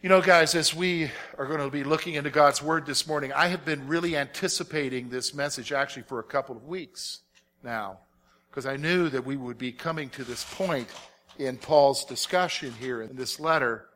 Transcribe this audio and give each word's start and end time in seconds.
You 0.00 0.08
know, 0.08 0.22
guys, 0.22 0.54
as 0.54 0.72
we 0.72 1.10
are 1.38 1.46
going 1.46 1.58
to 1.58 1.70
be 1.70 1.82
looking 1.82 2.14
into 2.14 2.30
God's 2.30 2.62
Word 2.62 2.86
this 2.86 3.08
morning, 3.08 3.32
I 3.32 3.48
have 3.48 3.64
been 3.64 3.88
really 3.88 4.16
anticipating 4.16 5.08
this 5.08 5.34
message 5.34 5.72
actually 5.72 6.04
for 6.04 6.20
a 6.20 6.22
couple 6.22 6.56
of 6.56 6.68
weeks 6.68 7.22
now, 7.64 7.98
because 8.48 8.64
I 8.64 8.76
knew 8.76 9.08
that 9.08 9.26
we 9.26 9.36
would 9.36 9.58
be 9.58 9.72
coming 9.72 10.08
to 10.10 10.22
this 10.22 10.44
point 10.54 10.86
in 11.36 11.56
Paul's 11.56 12.04
discussion 12.04 12.72
here 12.78 13.02
in 13.02 13.16
this 13.16 13.40
letter, 13.40 13.88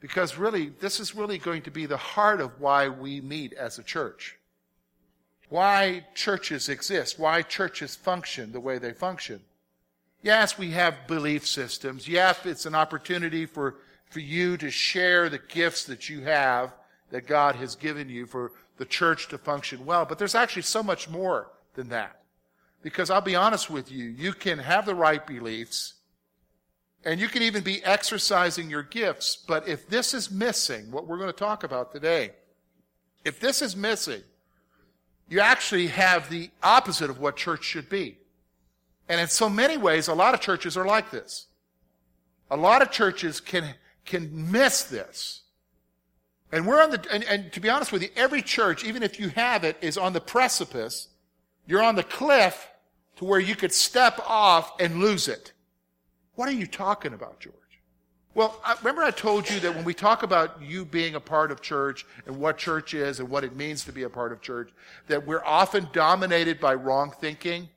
because 0.00 0.38
really, 0.38 0.70
this 0.80 0.98
is 0.98 1.14
really 1.14 1.36
going 1.36 1.60
to 1.64 1.70
be 1.70 1.84
the 1.84 1.98
heart 1.98 2.40
of 2.40 2.58
why 2.58 2.88
we 2.88 3.20
meet 3.20 3.52
as 3.52 3.78
a 3.78 3.82
church. 3.82 4.38
Why 5.50 6.06
churches 6.14 6.70
exist, 6.70 7.18
why 7.18 7.42
churches 7.42 7.94
function 7.94 8.52
the 8.52 8.60
way 8.60 8.78
they 8.78 8.94
function. 8.94 9.42
Yes, 10.22 10.56
we 10.56 10.70
have 10.70 11.06
belief 11.06 11.46
systems. 11.46 12.08
Yes, 12.08 12.46
it's 12.46 12.64
an 12.64 12.74
opportunity 12.74 13.44
for 13.44 13.74
for 14.14 14.20
you 14.20 14.56
to 14.56 14.70
share 14.70 15.28
the 15.28 15.40
gifts 15.40 15.86
that 15.86 16.08
you 16.08 16.20
have 16.20 16.72
that 17.10 17.26
God 17.26 17.56
has 17.56 17.74
given 17.74 18.08
you 18.08 18.26
for 18.26 18.52
the 18.76 18.84
church 18.84 19.26
to 19.30 19.38
function 19.38 19.84
well. 19.84 20.04
But 20.04 20.20
there's 20.20 20.36
actually 20.36 20.62
so 20.62 20.84
much 20.84 21.10
more 21.10 21.50
than 21.74 21.88
that. 21.88 22.20
Because 22.80 23.10
I'll 23.10 23.20
be 23.20 23.34
honest 23.34 23.70
with 23.70 23.90
you, 23.90 24.04
you 24.04 24.32
can 24.32 24.60
have 24.60 24.86
the 24.86 24.94
right 24.94 25.26
beliefs 25.26 25.94
and 27.04 27.18
you 27.18 27.26
can 27.26 27.42
even 27.42 27.64
be 27.64 27.82
exercising 27.84 28.70
your 28.70 28.84
gifts. 28.84 29.34
But 29.34 29.66
if 29.66 29.88
this 29.88 30.14
is 30.14 30.30
missing, 30.30 30.92
what 30.92 31.08
we're 31.08 31.18
going 31.18 31.32
to 31.32 31.32
talk 31.32 31.64
about 31.64 31.92
today, 31.92 32.30
if 33.24 33.40
this 33.40 33.62
is 33.62 33.74
missing, 33.74 34.22
you 35.28 35.40
actually 35.40 35.88
have 35.88 36.30
the 36.30 36.50
opposite 36.62 37.10
of 37.10 37.18
what 37.18 37.34
church 37.34 37.64
should 37.64 37.88
be. 37.88 38.18
And 39.08 39.20
in 39.20 39.26
so 39.26 39.48
many 39.50 39.76
ways, 39.76 40.06
a 40.06 40.14
lot 40.14 40.34
of 40.34 40.40
churches 40.40 40.76
are 40.76 40.86
like 40.86 41.10
this. 41.10 41.46
A 42.48 42.56
lot 42.56 42.80
of 42.80 42.92
churches 42.92 43.40
can 43.40 43.74
can 44.04 44.50
miss 44.50 44.84
this. 44.84 45.42
And 46.52 46.66
we're 46.66 46.82
on 46.82 46.90
the, 46.90 47.04
and, 47.10 47.24
and, 47.24 47.52
to 47.52 47.60
be 47.60 47.68
honest 47.68 47.90
with 47.90 48.02
you, 48.02 48.10
every 48.14 48.42
church, 48.42 48.84
even 48.84 49.02
if 49.02 49.18
you 49.18 49.30
have 49.30 49.64
it, 49.64 49.76
is 49.80 49.98
on 49.98 50.12
the 50.12 50.20
precipice. 50.20 51.08
You're 51.66 51.82
on 51.82 51.96
the 51.96 52.04
cliff 52.04 52.68
to 53.16 53.24
where 53.24 53.40
you 53.40 53.56
could 53.56 53.72
step 53.72 54.20
off 54.26 54.72
and 54.80 55.00
lose 55.00 55.28
it. 55.28 55.52
What 56.34 56.48
are 56.48 56.52
you 56.52 56.66
talking 56.66 57.12
about, 57.12 57.40
George? 57.40 57.54
Well, 58.34 58.60
I, 58.64 58.74
remember 58.78 59.02
I 59.02 59.12
told 59.12 59.48
you 59.48 59.60
that 59.60 59.74
when 59.74 59.84
we 59.84 59.94
talk 59.94 60.24
about 60.24 60.60
you 60.60 60.84
being 60.84 61.14
a 61.14 61.20
part 61.20 61.52
of 61.52 61.60
church 61.60 62.04
and 62.26 62.36
what 62.36 62.58
church 62.58 62.92
is 62.92 63.20
and 63.20 63.28
what 63.28 63.44
it 63.44 63.54
means 63.54 63.84
to 63.84 63.92
be 63.92 64.02
a 64.02 64.10
part 64.10 64.32
of 64.32 64.40
church, 64.40 64.70
that 65.06 65.24
we're 65.24 65.44
often 65.44 65.88
dominated 65.92 66.58
by 66.58 66.74
wrong 66.74 67.12
thinking. 67.20 67.68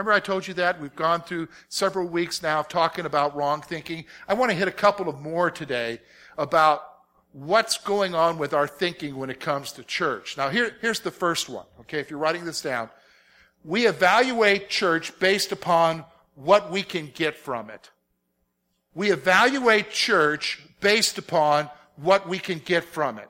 Remember 0.00 0.12
I 0.12 0.20
told 0.20 0.48
you 0.48 0.54
that? 0.54 0.80
We've 0.80 0.96
gone 0.96 1.20
through 1.20 1.48
several 1.68 2.06
weeks 2.06 2.42
now 2.42 2.60
of 2.60 2.68
talking 2.68 3.04
about 3.04 3.36
wrong 3.36 3.60
thinking. 3.60 4.06
I 4.26 4.32
want 4.32 4.50
to 4.50 4.56
hit 4.56 4.66
a 4.66 4.72
couple 4.72 5.10
of 5.10 5.20
more 5.20 5.50
today 5.50 6.00
about 6.38 6.82
what's 7.32 7.76
going 7.76 8.14
on 8.14 8.38
with 8.38 8.54
our 8.54 8.66
thinking 8.66 9.16
when 9.16 9.28
it 9.28 9.40
comes 9.40 9.72
to 9.72 9.84
church. 9.84 10.38
Now 10.38 10.48
here, 10.48 10.74
here's 10.80 11.00
the 11.00 11.10
first 11.10 11.50
one. 11.50 11.66
Okay, 11.80 11.98
if 12.00 12.08
you're 12.08 12.18
writing 12.18 12.46
this 12.46 12.62
down. 12.62 12.88
We 13.62 13.86
evaluate 13.86 14.70
church 14.70 15.18
based 15.18 15.52
upon 15.52 16.06
what 16.34 16.70
we 16.70 16.82
can 16.82 17.10
get 17.14 17.36
from 17.36 17.68
it. 17.68 17.90
We 18.94 19.12
evaluate 19.12 19.90
church 19.90 20.62
based 20.80 21.18
upon 21.18 21.68
what 21.96 22.26
we 22.26 22.38
can 22.38 22.58
get 22.58 22.84
from 22.84 23.18
it. 23.18 23.28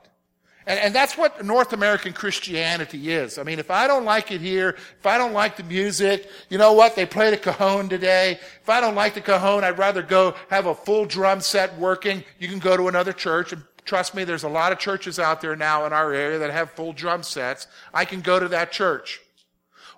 And, 0.71 0.79
and, 0.79 0.95
that's 0.95 1.17
what 1.17 1.43
North 1.43 1.73
American 1.73 2.13
Christianity 2.13 3.11
is. 3.11 3.37
I 3.37 3.43
mean, 3.43 3.59
if 3.59 3.69
I 3.69 3.87
don't 3.87 4.05
like 4.05 4.31
it 4.31 4.39
here, 4.39 4.69
if 4.69 5.05
I 5.05 5.17
don't 5.17 5.33
like 5.33 5.57
the 5.57 5.63
music, 5.63 6.29
you 6.49 6.57
know 6.57 6.71
what? 6.71 6.95
They 6.95 7.05
played 7.05 7.33
a 7.33 7.37
cajon 7.37 7.89
today. 7.89 8.39
If 8.61 8.69
I 8.69 8.79
don't 8.79 8.95
like 8.95 9.13
the 9.13 9.19
cajon, 9.19 9.65
I'd 9.65 9.77
rather 9.77 10.01
go 10.01 10.33
have 10.49 10.67
a 10.67 10.73
full 10.73 11.03
drum 11.03 11.41
set 11.41 11.77
working. 11.77 12.23
You 12.39 12.47
can 12.47 12.59
go 12.59 12.77
to 12.77 12.87
another 12.87 13.11
church 13.11 13.51
and 13.51 13.61
trust 13.83 14.15
me, 14.15 14.23
there's 14.23 14.43
a 14.43 14.49
lot 14.49 14.71
of 14.71 14.79
churches 14.79 15.19
out 15.19 15.41
there 15.41 15.57
now 15.57 15.85
in 15.85 15.91
our 15.91 16.13
area 16.13 16.39
that 16.39 16.51
have 16.51 16.71
full 16.71 16.93
drum 16.93 17.21
sets. 17.21 17.67
I 17.93 18.05
can 18.05 18.21
go 18.21 18.39
to 18.39 18.47
that 18.47 18.71
church. 18.71 19.19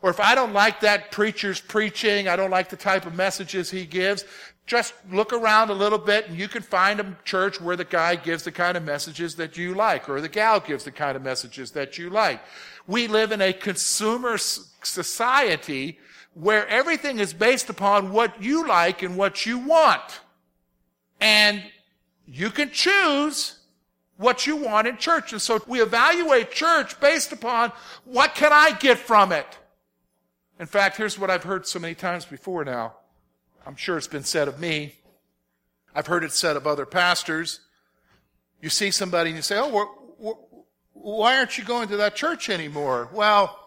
Or 0.02 0.10
if 0.10 0.20
I 0.20 0.34
don't 0.34 0.54
like 0.54 0.80
that 0.80 1.12
preacher's 1.12 1.62
preaching, 1.62 2.28
I 2.28 2.36
don't 2.36 2.50
like 2.50 2.70
the 2.70 2.78
type 2.78 3.06
of 3.06 3.14
messages 3.14 3.70
he 3.70 3.86
gives, 3.86 4.26
just 4.66 4.94
look 5.12 5.34
around 5.34 5.70
a 5.70 5.74
little 5.74 5.98
bit 5.98 6.30
and 6.30 6.38
you 6.38 6.48
can 6.48 6.62
find 6.62 7.00
a 7.00 7.18
church 7.26 7.60
where 7.60 7.76
the 7.76 7.84
guy 7.84 8.16
gives 8.16 8.44
the 8.44 8.52
kind 8.52 8.78
of 8.78 8.84
messages 8.84 9.36
that 9.36 9.58
you 9.58 9.74
like 9.74 10.08
or 10.08 10.22
the 10.22 10.30
gal 10.30 10.60
gives 10.60 10.86
the 10.86 10.92
kind 10.92 11.18
of 11.18 11.24
messages 11.24 11.72
that 11.72 11.98
you 11.98 12.10
like. 12.10 12.42
We 12.88 13.08
live 13.08 13.32
in 13.32 13.42
a 13.42 13.52
consumer 13.52 14.38
society 14.38 16.00
where 16.34 16.68
everything 16.68 17.20
is 17.20 17.34
based 17.34 17.70
upon 17.70 18.12
what 18.12 18.42
you 18.42 18.68
like 18.68 19.04
and 19.04 19.18
what 19.18 19.46
you 19.46 19.60
want. 19.60 20.22
And 21.20 21.62
you 22.26 22.50
can 22.50 22.72
choose 22.72 23.60
what 24.18 24.48
you 24.48 24.56
want 24.56 24.88
in 24.88 24.98
church. 24.98 25.34
And 25.34 25.42
so 25.42 25.62
we 25.68 25.82
evaluate 25.82 26.52
church 26.52 27.00
based 27.00 27.32
upon 27.32 27.72
what 28.06 28.34
can 28.36 28.52
I 28.54 28.72
get 28.72 28.98
from 28.98 29.32
it? 29.32 29.58
In 30.60 30.66
fact, 30.66 30.98
here's 30.98 31.20
what 31.20 31.30
I've 31.30 31.44
heard 31.44 31.68
so 31.68 31.80
many 31.80 31.96
times 31.96 32.26
before 32.26 32.64
now. 32.64 32.94
I'm 33.66 33.76
sure 33.76 33.98
it's 33.98 34.08
been 34.08 34.24
said 34.24 34.48
of 34.48 34.60
me. 34.60 34.96
I've 35.96 36.08
heard 36.08 36.24
it 36.24 36.32
said 36.32 36.56
of 36.56 36.68
other 36.68 36.86
pastors. 36.86 37.60
You 38.62 38.70
see 38.70 38.92
somebody 38.92 39.30
and 39.30 39.38
you 39.38 39.44
say, 39.44 39.60
Oh, 39.60 40.38
why 40.94 41.38
aren't 41.38 41.58
you 41.58 41.64
going 41.64 41.88
to 41.90 41.98
that 41.98 42.16
church 42.16 42.50
anymore? 42.50 43.10
Well, 43.14 43.60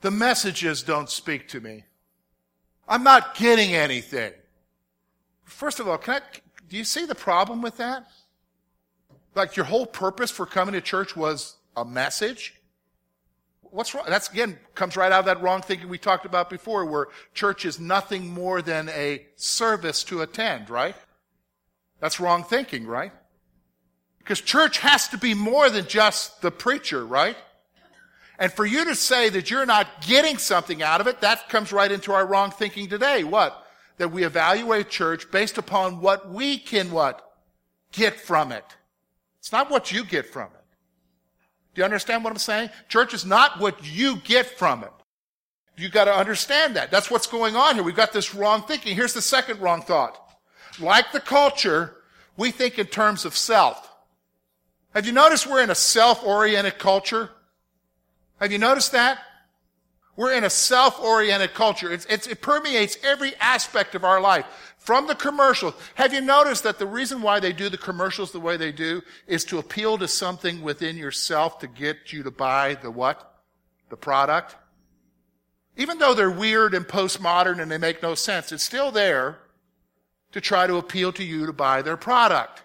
the 0.00 0.10
messages 0.10 0.82
don't 0.82 1.10
speak 1.10 1.48
to 1.48 1.60
me. 1.60 1.84
I'm 2.88 3.02
not 3.02 3.34
getting 3.34 3.74
anything. 3.74 4.32
First 5.44 5.80
of 5.80 5.88
all, 5.88 5.98
can 5.98 6.14
I, 6.14 6.20
do 6.68 6.76
you 6.76 6.84
see 6.84 7.06
the 7.06 7.14
problem 7.14 7.62
with 7.62 7.76
that? 7.78 8.06
Like 9.34 9.56
your 9.56 9.66
whole 9.66 9.86
purpose 9.86 10.30
for 10.30 10.46
coming 10.46 10.74
to 10.74 10.80
church 10.80 11.16
was 11.16 11.56
a 11.76 11.84
message? 11.84 12.54
What's 13.74 13.92
wrong? 13.94 14.04
That's 14.08 14.30
again 14.30 14.58
comes 14.74 14.96
right 14.96 15.10
out 15.10 15.20
of 15.20 15.24
that 15.26 15.42
wrong 15.42 15.60
thinking 15.60 15.88
we 15.88 15.98
talked 15.98 16.24
about 16.24 16.48
before, 16.48 16.84
where 16.84 17.08
church 17.34 17.64
is 17.64 17.80
nothing 17.80 18.32
more 18.32 18.62
than 18.62 18.88
a 18.90 19.26
service 19.36 20.04
to 20.04 20.22
attend, 20.22 20.70
right? 20.70 20.94
That's 22.00 22.20
wrong 22.20 22.44
thinking, 22.44 22.86
right? 22.86 23.12
Because 24.18 24.40
church 24.40 24.78
has 24.78 25.08
to 25.08 25.18
be 25.18 25.34
more 25.34 25.68
than 25.68 25.86
just 25.86 26.40
the 26.40 26.50
preacher, 26.50 27.04
right? 27.04 27.36
And 28.38 28.52
for 28.52 28.64
you 28.64 28.84
to 28.86 28.94
say 28.94 29.28
that 29.28 29.50
you're 29.50 29.66
not 29.66 30.02
getting 30.06 30.38
something 30.38 30.82
out 30.82 31.00
of 31.00 31.06
it, 31.06 31.20
that 31.20 31.48
comes 31.48 31.72
right 31.72 31.90
into 31.90 32.12
our 32.12 32.26
wrong 32.26 32.50
thinking 32.50 32.88
today. 32.88 33.22
What? 33.22 33.60
That 33.98 34.10
we 34.10 34.24
evaluate 34.24 34.88
church 34.88 35.30
based 35.30 35.58
upon 35.58 36.00
what 36.00 36.28
we 36.30 36.58
can 36.58 36.90
what? 36.90 37.22
Get 37.92 38.18
from 38.18 38.50
it. 38.50 38.64
It's 39.38 39.52
not 39.52 39.70
what 39.70 39.92
you 39.92 40.04
get 40.04 40.26
from 40.26 40.48
it. 40.54 40.63
Do 41.74 41.80
you 41.80 41.84
understand 41.84 42.22
what 42.22 42.32
I'm 42.32 42.38
saying? 42.38 42.70
Church 42.88 43.14
is 43.14 43.24
not 43.26 43.60
what 43.60 43.84
you 43.84 44.16
get 44.16 44.46
from 44.46 44.84
it. 44.84 44.92
You 45.76 45.88
got 45.88 46.04
to 46.04 46.14
understand 46.14 46.76
that. 46.76 46.90
That's 46.90 47.10
what's 47.10 47.26
going 47.26 47.56
on 47.56 47.74
here. 47.74 47.82
We've 47.82 47.96
got 47.96 48.12
this 48.12 48.34
wrong 48.34 48.62
thinking. 48.62 48.94
Here's 48.94 49.12
the 49.12 49.22
second 49.22 49.60
wrong 49.60 49.82
thought. 49.82 50.16
Like 50.78 51.10
the 51.12 51.20
culture, 51.20 51.96
we 52.36 52.52
think 52.52 52.78
in 52.78 52.86
terms 52.86 53.24
of 53.24 53.36
self. 53.36 53.90
Have 54.94 55.06
you 55.06 55.12
noticed 55.12 55.48
we're 55.48 55.62
in 55.62 55.70
a 55.70 55.74
self-oriented 55.74 56.78
culture? 56.78 57.30
Have 58.40 58.52
you 58.52 58.58
noticed 58.58 58.92
that? 58.92 59.18
We're 60.16 60.34
in 60.34 60.44
a 60.44 60.50
self-oriented 60.50 61.54
culture. 61.54 61.92
It's, 61.92 62.06
it's, 62.06 62.28
it 62.28 62.40
permeates 62.40 62.96
every 63.02 63.34
aspect 63.40 63.96
of 63.96 64.04
our 64.04 64.20
life. 64.20 64.46
From 64.84 65.06
the 65.06 65.14
commercials. 65.14 65.72
Have 65.94 66.12
you 66.12 66.20
noticed 66.20 66.62
that 66.64 66.78
the 66.78 66.86
reason 66.86 67.22
why 67.22 67.40
they 67.40 67.54
do 67.54 67.70
the 67.70 67.78
commercials 67.78 68.32
the 68.32 68.38
way 68.38 68.58
they 68.58 68.70
do 68.70 69.00
is 69.26 69.42
to 69.46 69.56
appeal 69.56 69.96
to 69.96 70.06
something 70.06 70.60
within 70.60 70.98
yourself 70.98 71.58
to 71.60 71.66
get 71.66 72.12
you 72.12 72.22
to 72.22 72.30
buy 72.30 72.74
the 72.74 72.90
what? 72.90 73.40
The 73.88 73.96
product? 73.96 74.56
Even 75.78 75.96
though 75.96 76.12
they're 76.12 76.30
weird 76.30 76.74
and 76.74 76.86
postmodern 76.86 77.62
and 77.62 77.70
they 77.70 77.78
make 77.78 78.02
no 78.02 78.14
sense, 78.14 78.52
it's 78.52 78.62
still 78.62 78.90
there 78.90 79.38
to 80.32 80.40
try 80.42 80.66
to 80.66 80.76
appeal 80.76 81.14
to 81.14 81.24
you 81.24 81.46
to 81.46 81.52
buy 81.54 81.80
their 81.80 81.96
product. 81.96 82.60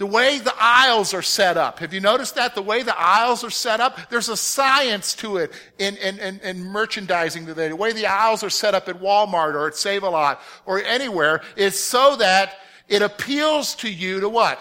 The 0.00 0.06
way 0.06 0.38
the 0.38 0.54
aisles 0.58 1.12
are 1.12 1.20
set 1.20 1.58
up. 1.58 1.80
Have 1.80 1.92
you 1.92 2.00
noticed 2.00 2.36
that? 2.36 2.54
The 2.54 2.62
way 2.62 2.82
the 2.82 2.98
aisles 2.98 3.44
are 3.44 3.50
set 3.50 3.80
up, 3.80 4.08
there's 4.08 4.30
a 4.30 4.36
science 4.36 5.14
to 5.16 5.36
it 5.36 5.52
in, 5.78 5.98
in, 5.98 6.18
in, 6.18 6.40
in 6.40 6.64
merchandising 6.64 7.44
today. 7.44 7.68
The 7.68 7.76
way 7.76 7.92
the 7.92 8.06
aisles 8.06 8.42
are 8.42 8.48
set 8.48 8.74
up 8.74 8.88
at 8.88 8.98
Walmart 8.98 9.52
or 9.52 9.66
at 9.66 9.76
Save-A-Lot 9.76 10.40
or 10.64 10.82
anywhere 10.82 11.42
is 11.54 11.78
so 11.78 12.16
that 12.16 12.54
it 12.88 13.02
appeals 13.02 13.74
to 13.74 13.90
you 13.92 14.20
to 14.20 14.28
what? 14.30 14.58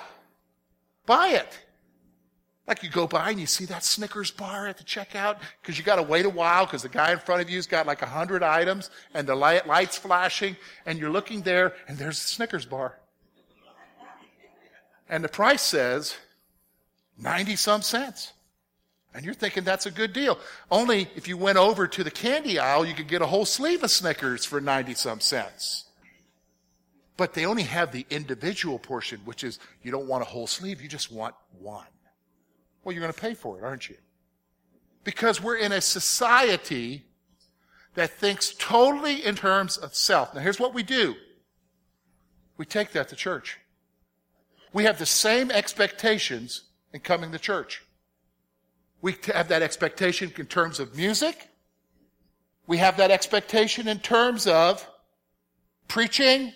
Buy 1.06 1.30
it. 1.30 1.58
Like 2.68 2.84
you 2.84 2.90
go 2.90 3.08
by 3.08 3.30
and 3.30 3.40
you 3.40 3.48
see 3.48 3.64
that 3.64 3.86
Snickers 3.86 4.32
bar 4.32 4.68
at 4.68 4.78
the 4.78 4.84
checkout 4.84 5.38
because 5.62 5.78
you 5.78 5.86
got 5.86 5.96
to 5.96 6.04
wait 6.04 6.26
a 6.26 6.30
while 6.30 6.66
because 6.66 6.82
the 6.82 6.90
guy 6.90 7.14
in 7.14 7.20
front 7.20 7.42
of 7.42 7.50
you's 7.50 7.66
got 7.66 7.88
like 7.88 8.02
a 8.02 8.08
hundred 8.08 8.44
items 8.44 8.90
and 9.14 9.26
the 9.26 9.36
light, 9.36 9.66
lights 9.66 9.98
flashing 9.98 10.58
and 10.86 11.00
you're 11.00 11.10
looking 11.10 11.44
there 11.44 11.76
and 11.88 11.98
there's 11.98 12.22
the 12.22 12.28
Snickers 12.28 12.66
bar. 12.66 12.98
And 15.10 15.24
the 15.24 15.30
price 15.30 15.62
says 15.62 16.16
90 17.18 17.56
some 17.56 17.82
cents. 17.82 18.34
And 19.14 19.26
you're 19.26 19.34
thinking 19.34 19.64
that's 19.64 19.88
a 19.88 19.92
good 19.92 20.14
deal. 20.14 20.38
Only 20.70 21.10
if 21.16 21.28
you 21.28 21.36
went 21.36 21.58
over 21.58 21.88
to 21.88 22.04
the 22.04 22.12
candy 22.12 22.60
aisle, 22.60 22.86
you 22.86 22.94
could 22.94 23.08
get 23.08 23.24
a 23.24 23.26
whole 23.26 23.46
sleeve 23.46 23.84
of 23.84 23.90
Snickers 23.90 24.46
for 24.46 24.62
90 24.62 24.94
some 24.94 25.20
cents. 25.20 25.86
But 27.18 27.34
they 27.34 27.46
only 27.46 27.64
have 27.64 27.92
the 27.92 28.06
individual 28.10 28.78
portion, 28.78 29.20
which 29.26 29.44
is 29.44 29.60
you 29.82 29.92
don't 29.92 30.08
want 30.08 30.22
a 30.22 30.26
whole 30.26 30.48
sleeve, 30.48 30.82
you 30.82 30.88
just 30.88 31.12
want 31.12 31.34
one. 31.60 31.88
Well, 32.84 32.94
you're 32.94 33.02
going 33.02 33.14
to 33.14 33.20
pay 33.20 33.34
for 33.34 33.58
it, 33.58 33.64
aren't 33.64 33.90
you? 33.90 33.98
Because 35.04 35.42
we're 35.42 35.58
in 35.58 35.72
a 35.72 35.82
society 35.82 37.04
that 37.96 38.12
thinks 38.12 38.54
totally 38.58 39.26
in 39.26 39.36
terms 39.36 39.76
of 39.78 39.96
self. 39.96 40.34
Now, 40.34 40.42
here's 40.42 40.60
what 40.60 40.74
we 40.74 40.84
do 40.84 41.16
we 42.58 42.66
take 42.66 42.92
that 42.92 43.10
to 43.10 43.16
church. 43.16 43.58
We 44.74 44.84
have 44.84 45.00
the 45.00 45.06
same 45.06 45.52
expectations 45.52 46.64
in 46.94 47.00
coming 47.02 47.32
to 47.32 47.40
church. 47.40 47.84
We 49.02 49.16
have 49.34 49.48
that 49.48 49.62
expectation 49.62 50.32
in 50.38 50.46
terms 50.46 50.80
of 50.80 50.96
music. 50.96 51.50
We 52.68 52.78
have 52.78 52.98
that 52.98 53.12
expectation 53.12 53.88
in 53.88 54.00
terms 54.00 54.46
of 54.46 54.88
preaching 55.88 56.54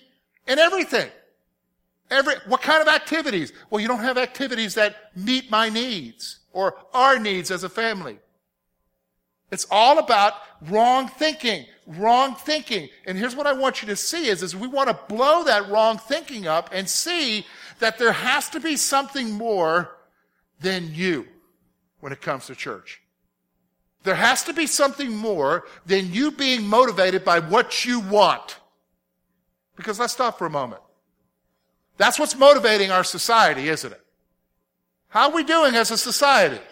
and 0.47 0.59
everything. 0.59 1.09
Every, 2.11 2.35
what 2.47 2.61
kind 2.61 2.81
of 2.81 2.87
activities? 2.87 3.53
Well, 3.69 3.81
you 3.81 3.87
don't 3.87 4.01
have 4.01 4.17
activities 4.17 4.75
that 4.75 4.95
meet 5.15 5.49
my 5.49 5.69
needs 5.69 6.39
or 6.51 6.75
our 6.93 7.17
needs 7.17 7.49
as 7.49 7.63
a 7.63 7.69
family. 7.69 8.19
It's 9.51 9.65
all 9.71 9.99
about 9.99 10.33
wrong 10.61 11.07
thinking, 11.07 11.65
wrong 11.87 12.35
thinking. 12.35 12.89
And 13.05 13.17
here's 13.17 13.35
what 13.35 13.47
I 13.47 13.53
want 13.53 13.81
you 13.81 13.87
to 13.87 13.95
see 13.95 14.27
is, 14.27 14.43
is 14.43 14.55
we 14.55 14.67
want 14.67 14.89
to 14.89 14.99
blow 15.07 15.43
that 15.43 15.69
wrong 15.69 15.97
thinking 15.97 16.47
up 16.47 16.69
and 16.71 16.89
see 16.89 17.45
that 17.83 17.97
there 17.97 18.13
has 18.13 18.49
to 18.49 18.61
be 18.61 18.77
something 18.77 19.29
more 19.29 19.97
than 20.61 20.93
you 20.93 21.27
when 21.99 22.13
it 22.13 22.21
comes 22.21 22.45
to 22.45 22.55
church. 22.55 23.01
There 24.03 24.15
has 24.15 24.41
to 24.45 24.53
be 24.53 24.67
something 24.67 25.13
more 25.13 25.65
than 25.85 26.13
you 26.13 26.31
being 26.31 26.65
motivated 26.65 27.25
by 27.25 27.41
what 27.41 27.83
you 27.83 27.99
want. 27.99 28.55
Because 29.75 29.99
let's 29.99 30.13
stop 30.13 30.37
for 30.37 30.45
a 30.45 30.49
moment. 30.49 30.81
That's 31.97 32.17
what's 32.17 32.37
motivating 32.37 32.89
our 32.89 33.03
society, 33.03 33.67
isn't 33.67 33.91
it? 33.91 34.01
How 35.09 35.29
are 35.29 35.35
we 35.35 35.43
doing 35.43 35.75
as 35.75 35.91
a 35.91 35.97
society? 35.97 36.63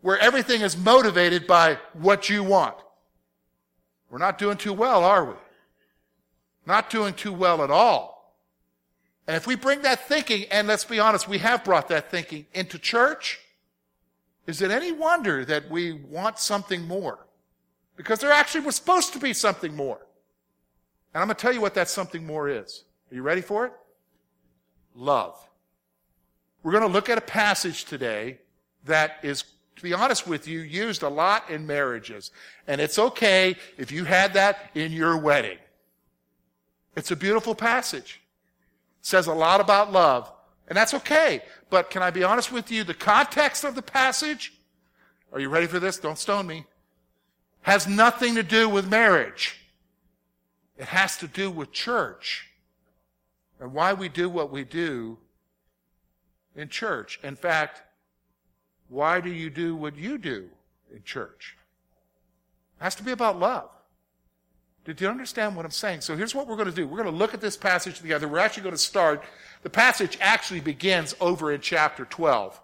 Where 0.00 0.18
everything 0.18 0.62
is 0.62 0.76
motivated 0.76 1.46
by 1.46 1.78
what 1.92 2.28
you 2.28 2.42
want. 2.42 2.74
We're 4.10 4.18
not 4.18 4.38
doing 4.38 4.56
too 4.56 4.72
well, 4.72 5.04
are 5.04 5.24
we? 5.24 5.34
Not 6.66 6.90
doing 6.90 7.14
too 7.14 7.32
well 7.32 7.62
at 7.62 7.70
all. 7.70 8.13
And 9.26 9.36
if 9.36 9.46
we 9.46 9.56
bring 9.56 9.82
that 9.82 10.06
thinking, 10.06 10.44
and 10.50 10.68
let's 10.68 10.84
be 10.84 11.00
honest, 11.00 11.28
we 11.28 11.38
have 11.38 11.64
brought 11.64 11.88
that 11.88 12.10
thinking 12.10 12.46
into 12.52 12.78
church, 12.78 13.40
is 14.46 14.60
it 14.60 14.70
any 14.70 14.92
wonder 14.92 15.44
that 15.44 15.70
we 15.70 15.92
want 15.92 16.38
something 16.38 16.86
more? 16.86 17.26
Because 17.96 18.20
there 18.20 18.32
actually 18.32 18.66
was 18.66 18.76
supposed 18.76 19.12
to 19.14 19.18
be 19.18 19.32
something 19.32 19.74
more. 19.74 20.06
And 21.14 21.22
I'm 21.22 21.28
going 21.28 21.36
to 21.36 21.40
tell 21.40 21.54
you 21.54 21.60
what 21.60 21.74
that 21.74 21.88
something 21.88 22.26
more 22.26 22.48
is. 22.48 22.84
Are 23.10 23.14
you 23.14 23.22
ready 23.22 23.40
for 23.40 23.66
it? 23.66 23.72
love. 24.94 25.36
We're 26.62 26.72
going 26.72 26.82
to 26.82 26.88
look 26.88 27.08
at 27.08 27.18
a 27.18 27.22
passage 27.22 27.84
today 27.84 28.38
that 28.84 29.18
is, 29.22 29.44
to 29.76 29.82
be 29.82 29.92
honest 29.92 30.26
with 30.26 30.48
you, 30.48 30.60
used 30.60 31.02
a 31.02 31.08
lot 31.08 31.50
in 31.50 31.66
marriages. 31.66 32.30
And 32.66 32.80
it's 32.80 32.98
okay 32.98 33.56
if 33.76 33.92
you 33.92 34.04
had 34.04 34.34
that 34.34 34.70
in 34.74 34.92
your 34.92 35.18
wedding. 35.18 35.58
It's 36.96 37.10
a 37.10 37.16
beautiful 37.16 37.54
passage. 37.54 38.20
Says 39.04 39.26
a 39.26 39.34
lot 39.34 39.60
about 39.60 39.92
love. 39.92 40.32
And 40.66 40.74
that's 40.74 40.94
okay. 40.94 41.42
But 41.68 41.90
can 41.90 42.02
I 42.02 42.10
be 42.10 42.24
honest 42.24 42.50
with 42.50 42.70
you? 42.70 42.84
The 42.84 42.94
context 42.94 43.62
of 43.62 43.74
the 43.74 43.82
passage, 43.82 44.54
are 45.30 45.38
you 45.38 45.50
ready 45.50 45.66
for 45.66 45.78
this? 45.78 45.98
Don't 45.98 46.18
stone 46.18 46.46
me. 46.46 46.64
Has 47.60 47.86
nothing 47.86 48.34
to 48.36 48.42
do 48.42 48.66
with 48.66 48.88
marriage. 48.88 49.60
It 50.78 50.86
has 50.86 51.18
to 51.18 51.28
do 51.28 51.50
with 51.50 51.70
church 51.70 52.48
and 53.60 53.74
why 53.74 53.92
we 53.92 54.08
do 54.08 54.30
what 54.30 54.50
we 54.50 54.64
do 54.64 55.18
in 56.56 56.70
church. 56.70 57.20
In 57.22 57.36
fact, 57.36 57.82
why 58.88 59.20
do 59.20 59.30
you 59.30 59.50
do 59.50 59.76
what 59.76 59.98
you 59.98 60.16
do 60.16 60.48
in 60.90 61.02
church? 61.02 61.58
It 62.80 62.84
has 62.84 62.94
to 62.94 63.02
be 63.02 63.12
about 63.12 63.38
love. 63.38 63.68
Did 64.84 65.00
you 65.00 65.08
understand 65.08 65.56
what 65.56 65.64
I'm 65.64 65.70
saying? 65.70 66.02
So 66.02 66.14
here's 66.14 66.34
what 66.34 66.46
we're 66.46 66.56
going 66.56 66.68
to 66.68 66.74
do. 66.74 66.86
We're 66.86 67.02
going 67.02 67.10
to 67.10 67.16
look 67.16 67.32
at 67.32 67.40
this 67.40 67.56
passage 67.56 68.00
together. 68.00 68.28
We're 68.28 68.38
actually 68.38 68.64
going 68.64 68.74
to 68.74 68.78
start. 68.78 69.24
The 69.62 69.70
passage 69.70 70.18
actually 70.20 70.60
begins 70.60 71.14
over 71.20 71.52
in 71.52 71.62
chapter 71.62 72.04
12 72.04 72.60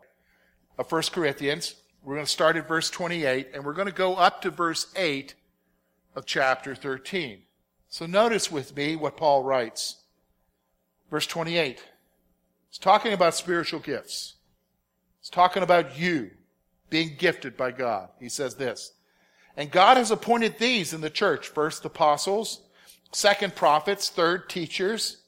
of 0.78 0.92
1 0.92 1.02
Corinthians. 1.12 1.76
We're 2.02 2.14
going 2.14 2.26
to 2.26 2.30
start 2.30 2.56
at 2.56 2.68
verse 2.68 2.90
28 2.90 3.48
and 3.54 3.64
we're 3.64 3.72
going 3.72 3.88
to 3.88 3.92
go 3.92 4.16
up 4.16 4.42
to 4.42 4.50
verse 4.50 4.86
8 4.96 5.34
of 6.14 6.26
chapter 6.26 6.74
13. 6.74 7.42
So 7.88 8.04
notice 8.04 8.52
with 8.52 8.76
me 8.76 8.96
what 8.96 9.16
Paul 9.16 9.42
writes. 9.42 9.96
Verse 11.10 11.26
28. 11.26 11.82
He's 12.68 12.78
talking 12.78 13.14
about 13.14 13.34
spiritual 13.34 13.80
gifts. 13.80 14.34
He's 15.20 15.30
talking 15.30 15.62
about 15.62 15.98
you 15.98 16.30
being 16.90 17.16
gifted 17.18 17.56
by 17.56 17.70
God. 17.72 18.10
He 18.18 18.28
says 18.28 18.54
this. 18.56 18.92
And 19.56 19.70
God 19.70 19.96
has 19.96 20.10
appointed 20.10 20.58
these 20.58 20.92
in 20.92 21.00
the 21.00 21.10
church. 21.10 21.48
First 21.48 21.84
apostles, 21.84 22.60
second 23.12 23.56
prophets, 23.56 24.08
third 24.08 24.48
teachers, 24.48 25.18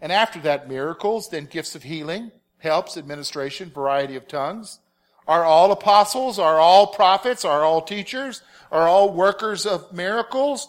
and 0.00 0.12
after 0.12 0.38
that 0.40 0.68
miracles, 0.68 1.28
then 1.28 1.46
gifts 1.46 1.74
of 1.74 1.82
healing, 1.82 2.30
helps, 2.58 2.96
administration, 2.96 3.70
variety 3.70 4.16
of 4.16 4.28
tongues. 4.28 4.80
Are 5.26 5.44
all 5.44 5.72
apostles? 5.72 6.38
Are 6.38 6.58
all 6.58 6.86
prophets? 6.88 7.44
Are 7.44 7.62
all 7.62 7.82
teachers? 7.82 8.42
Are 8.70 8.86
all 8.86 9.12
workers 9.12 9.66
of 9.66 9.92
miracles? 9.92 10.68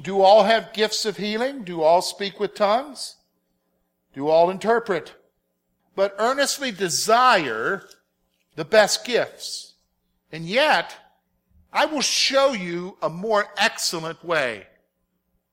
Do 0.00 0.22
all 0.22 0.44
have 0.44 0.72
gifts 0.72 1.04
of 1.04 1.16
healing? 1.16 1.64
Do 1.64 1.82
all 1.82 2.02
speak 2.02 2.40
with 2.40 2.54
tongues? 2.54 3.16
Do 4.14 4.28
all 4.28 4.50
interpret? 4.50 5.14
But 5.94 6.14
earnestly 6.18 6.72
desire 6.72 7.84
the 8.56 8.64
best 8.64 9.04
gifts. 9.04 9.74
And 10.30 10.46
yet, 10.46 10.96
I 11.72 11.86
will 11.86 12.02
show 12.02 12.52
you 12.52 12.98
a 13.00 13.08
more 13.08 13.46
excellent 13.56 14.22
way. 14.24 14.66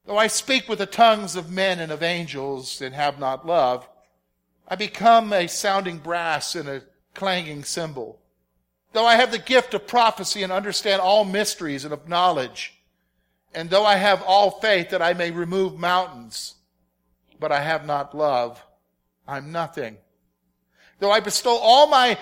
Though 0.06 0.18
I 0.18 0.28
speak 0.28 0.68
with 0.68 0.80
the 0.80 0.86
tongues 0.86 1.36
of 1.36 1.52
men 1.52 1.80
and 1.80 1.92
of 1.92 2.04
angels 2.04 2.82
and 2.82 2.94
have 2.94 3.20
not 3.20 3.46
love, 3.46 3.88
I 4.68 4.76
become 4.76 5.32
a 5.32 5.48
sounding 5.48 5.98
brass 5.98 6.56
and 6.56 6.68
a 6.68 6.84
clanging 7.14 7.64
cymbal. 7.64 8.20
Though 8.92 9.06
I 9.06 9.16
have 9.16 9.32
the 9.32 9.40
gift 9.40 9.74
of 9.74 9.88
prophecy 9.88 10.44
and 10.44 10.52
understand 10.52 11.02
all 11.02 11.26
mysteries 11.26 11.86
and 11.86 11.94
of 11.94 12.10
knowledge, 12.10 12.74
and 13.54 13.70
though 13.70 13.86
I 13.86 13.96
have 13.96 14.22
all 14.24 14.60
faith 14.60 14.90
that 14.90 15.02
I 15.02 15.14
may 15.14 15.32
remove 15.32 15.80
mountains, 15.80 16.56
but 17.40 17.52
I 17.52 17.62
have 17.62 17.86
not 17.86 18.16
love, 18.16 18.64
I'm 19.28 19.52
nothing. 19.52 19.98
Though 21.00 21.12
I 21.12 21.20
bestow 21.20 21.58
all 21.58 21.88
my 21.88 22.18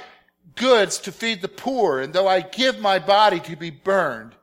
goods 0.55 0.97
to 0.99 1.11
feed 1.11 1.41
the 1.41 1.47
poor, 1.47 1.99
and 1.99 2.13
though 2.13 2.27
I 2.27 2.41
give 2.41 2.79
my 2.79 2.99
body 2.99 3.39
to 3.41 3.55
be 3.55 3.69
burned, 3.69 4.35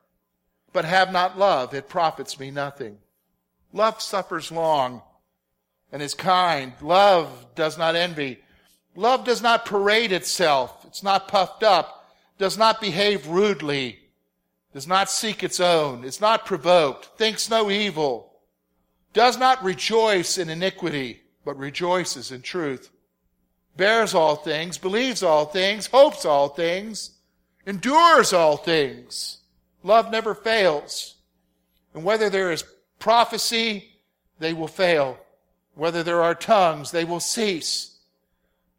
but 0.72 0.84
have 0.84 1.12
not 1.12 1.38
love, 1.38 1.74
it 1.74 1.88
profits 1.88 2.38
me 2.38 2.50
nothing. 2.50 2.98
Love 3.72 4.00
suffers 4.00 4.52
long 4.52 5.02
and 5.92 6.02
is 6.02 6.14
kind. 6.14 6.72
Love 6.80 7.54
does 7.54 7.78
not 7.78 7.94
envy. 7.94 8.40
Love 8.96 9.24
does 9.24 9.42
not 9.42 9.64
parade 9.64 10.12
itself. 10.12 10.84
It's 10.86 11.02
not 11.02 11.28
puffed 11.28 11.62
up, 11.62 12.08
does 12.38 12.58
not 12.58 12.80
behave 12.80 13.26
rudely, 13.26 13.98
does 14.72 14.86
not 14.86 15.10
seek 15.10 15.42
its 15.42 15.60
own, 15.60 16.04
is 16.04 16.20
not 16.20 16.46
provoked, 16.46 17.16
thinks 17.16 17.50
no 17.50 17.70
evil, 17.70 18.32
does 19.12 19.38
not 19.38 19.62
rejoice 19.62 20.38
in 20.38 20.48
iniquity, 20.48 21.22
but 21.44 21.56
rejoices 21.58 22.32
in 22.32 22.42
truth, 22.42 22.90
bears 23.76 24.14
all 24.14 24.36
things, 24.36 24.78
believes 24.78 25.22
all 25.22 25.46
things, 25.46 25.86
hopes 25.86 26.24
all 26.24 26.48
things, 26.48 27.10
endures 27.66 28.32
all 28.32 28.56
things. 28.56 29.38
Love 29.82 30.10
never 30.10 30.34
fails. 30.34 31.16
And 31.92 32.04
whether 32.04 32.30
there 32.30 32.50
is 32.50 32.64
prophecy, 32.98 33.88
they 34.38 34.52
will 34.52 34.68
fail. 34.68 35.18
Whether 35.74 36.02
there 36.02 36.22
are 36.22 36.34
tongues, 36.34 36.90
they 36.90 37.04
will 37.04 37.20
cease. 37.20 37.98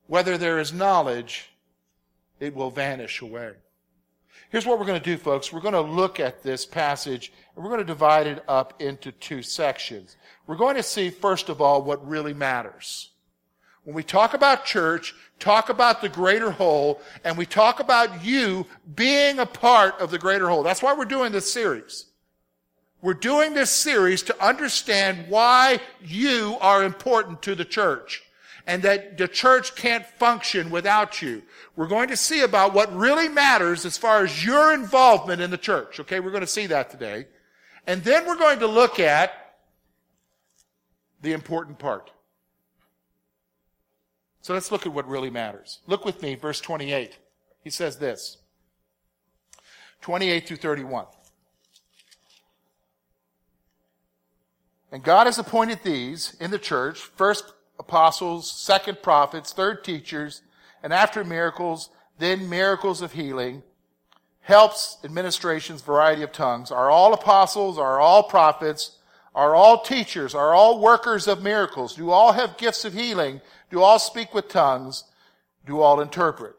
Whether 0.07 0.37
there 0.37 0.59
is 0.59 0.73
knowledge, 0.73 1.51
it 2.39 2.55
will 2.55 2.71
vanish 2.71 3.21
away. 3.21 3.53
Here's 4.49 4.65
what 4.65 4.79
we're 4.79 4.85
going 4.85 5.01
to 5.01 5.05
do, 5.05 5.17
folks. 5.17 5.51
We're 5.51 5.59
going 5.59 5.73
to 5.73 5.81
look 5.81 6.19
at 6.19 6.43
this 6.43 6.65
passage 6.65 7.33
and 7.55 7.63
we're 7.63 7.71
going 7.71 7.81
to 7.81 7.85
divide 7.85 8.27
it 8.27 8.43
up 8.47 8.81
into 8.81 9.11
two 9.11 9.41
sections. 9.41 10.15
We're 10.47 10.55
going 10.55 10.75
to 10.75 10.83
see, 10.83 11.09
first 11.09 11.49
of 11.49 11.61
all, 11.61 11.81
what 11.81 12.07
really 12.07 12.33
matters. 12.33 13.09
When 13.85 13.95
we 13.95 14.03
talk 14.03 14.33
about 14.33 14.65
church, 14.65 15.15
talk 15.39 15.69
about 15.69 16.01
the 16.01 16.09
greater 16.09 16.51
whole, 16.51 16.99
and 17.23 17.37
we 17.37 17.45
talk 17.45 17.79
about 17.79 18.25
you 18.25 18.65
being 18.95 19.39
a 19.39 19.45
part 19.45 19.99
of 20.01 20.11
the 20.11 20.17
greater 20.17 20.49
whole. 20.49 20.63
That's 20.63 20.81
why 20.81 20.93
we're 20.93 21.05
doing 21.05 21.31
this 21.31 21.51
series. 21.51 22.07
We're 23.01 23.13
doing 23.13 23.53
this 23.53 23.69
series 23.69 24.23
to 24.23 24.43
understand 24.43 25.27
why 25.29 25.79
you 26.03 26.57
are 26.61 26.83
important 26.83 27.43
to 27.43 27.53
the 27.53 27.63
church 27.63 28.23
and 28.65 28.81
that 28.81 29.19
the 29.19 29.27
church 29.27 29.75
can't 29.75 30.03
function 30.03 30.71
without 30.71 31.21
you. 31.21 31.43
We're 31.75 31.87
going 31.87 32.09
to 32.09 32.17
see 32.17 32.41
about 32.41 32.73
what 32.73 32.91
really 32.95 33.29
matters 33.29 33.85
as 33.85 33.99
far 33.99 34.23
as 34.23 34.43
your 34.43 34.73
involvement 34.73 35.43
in 35.43 35.51
the 35.51 35.59
church. 35.59 35.99
Okay, 35.99 36.19
we're 36.19 36.31
going 36.31 36.41
to 36.41 36.47
see 36.47 36.65
that 36.67 36.89
today. 36.89 37.27
And 37.85 38.03
then 38.03 38.25
we're 38.25 38.37
going 38.37 38.57
to 38.59 38.67
look 38.67 38.99
at 38.99 39.57
the 41.21 41.33
important 41.33 41.77
part. 41.77 42.09
So 44.45 44.53
let's 44.53 44.71
look 44.71 44.85
at 44.85 44.93
what 44.93 45.07
really 45.07 45.31
matters. 45.31 45.79
Look 45.87 46.05
with 46.05 46.21
me, 46.21 46.35
verse 46.35 46.61
28. 46.61 47.17
He 47.63 47.71
says 47.71 47.97
this 47.97 48.37
28 50.01 50.47
through 50.47 50.57
31. 50.57 51.07
And 54.91 55.01
God 55.01 55.25
has 55.25 55.39
appointed 55.39 55.79
these 55.81 56.37
in 56.39 56.51
the 56.51 56.59
church, 56.59 56.99
first 56.99 57.55
apostles, 57.79 58.51
second 58.51 59.01
prophets, 59.01 59.51
third 59.51 59.83
teachers, 59.83 60.43
and 60.83 60.93
after 60.93 61.23
miracles, 61.23 61.89
then 62.19 62.47
miracles 62.47 63.01
of 63.01 63.13
healing, 63.13 63.63
helps, 64.41 64.99
administrations, 65.03 65.81
variety 65.81 66.21
of 66.21 66.31
tongues. 66.31 66.69
Are 66.69 66.91
all 66.91 67.15
apostles, 67.15 67.79
are 67.79 67.99
all 67.99 68.21
prophets, 68.21 68.99
are 69.35 69.53
all 69.53 69.81
teachers, 69.81 70.33
are 70.33 70.53
all 70.53 70.79
workers 70.79 71.27
of 71.27 71.43
miracles? 71.43 71.95
Do 71.95 72.09
all 72.09 72.31
have 72.31 72.57
gifts 72.57 72.85
of 72.85 72.93
healing? 72.93 73.41
Do 73.69 73.81
all 73.81 73.99
speak 73.99 74.33
with 74.33 74.47
tongues? 74.47 75.03
Do 75.67 75.81
all 75.81 75.99
interpret? 75.99 76.55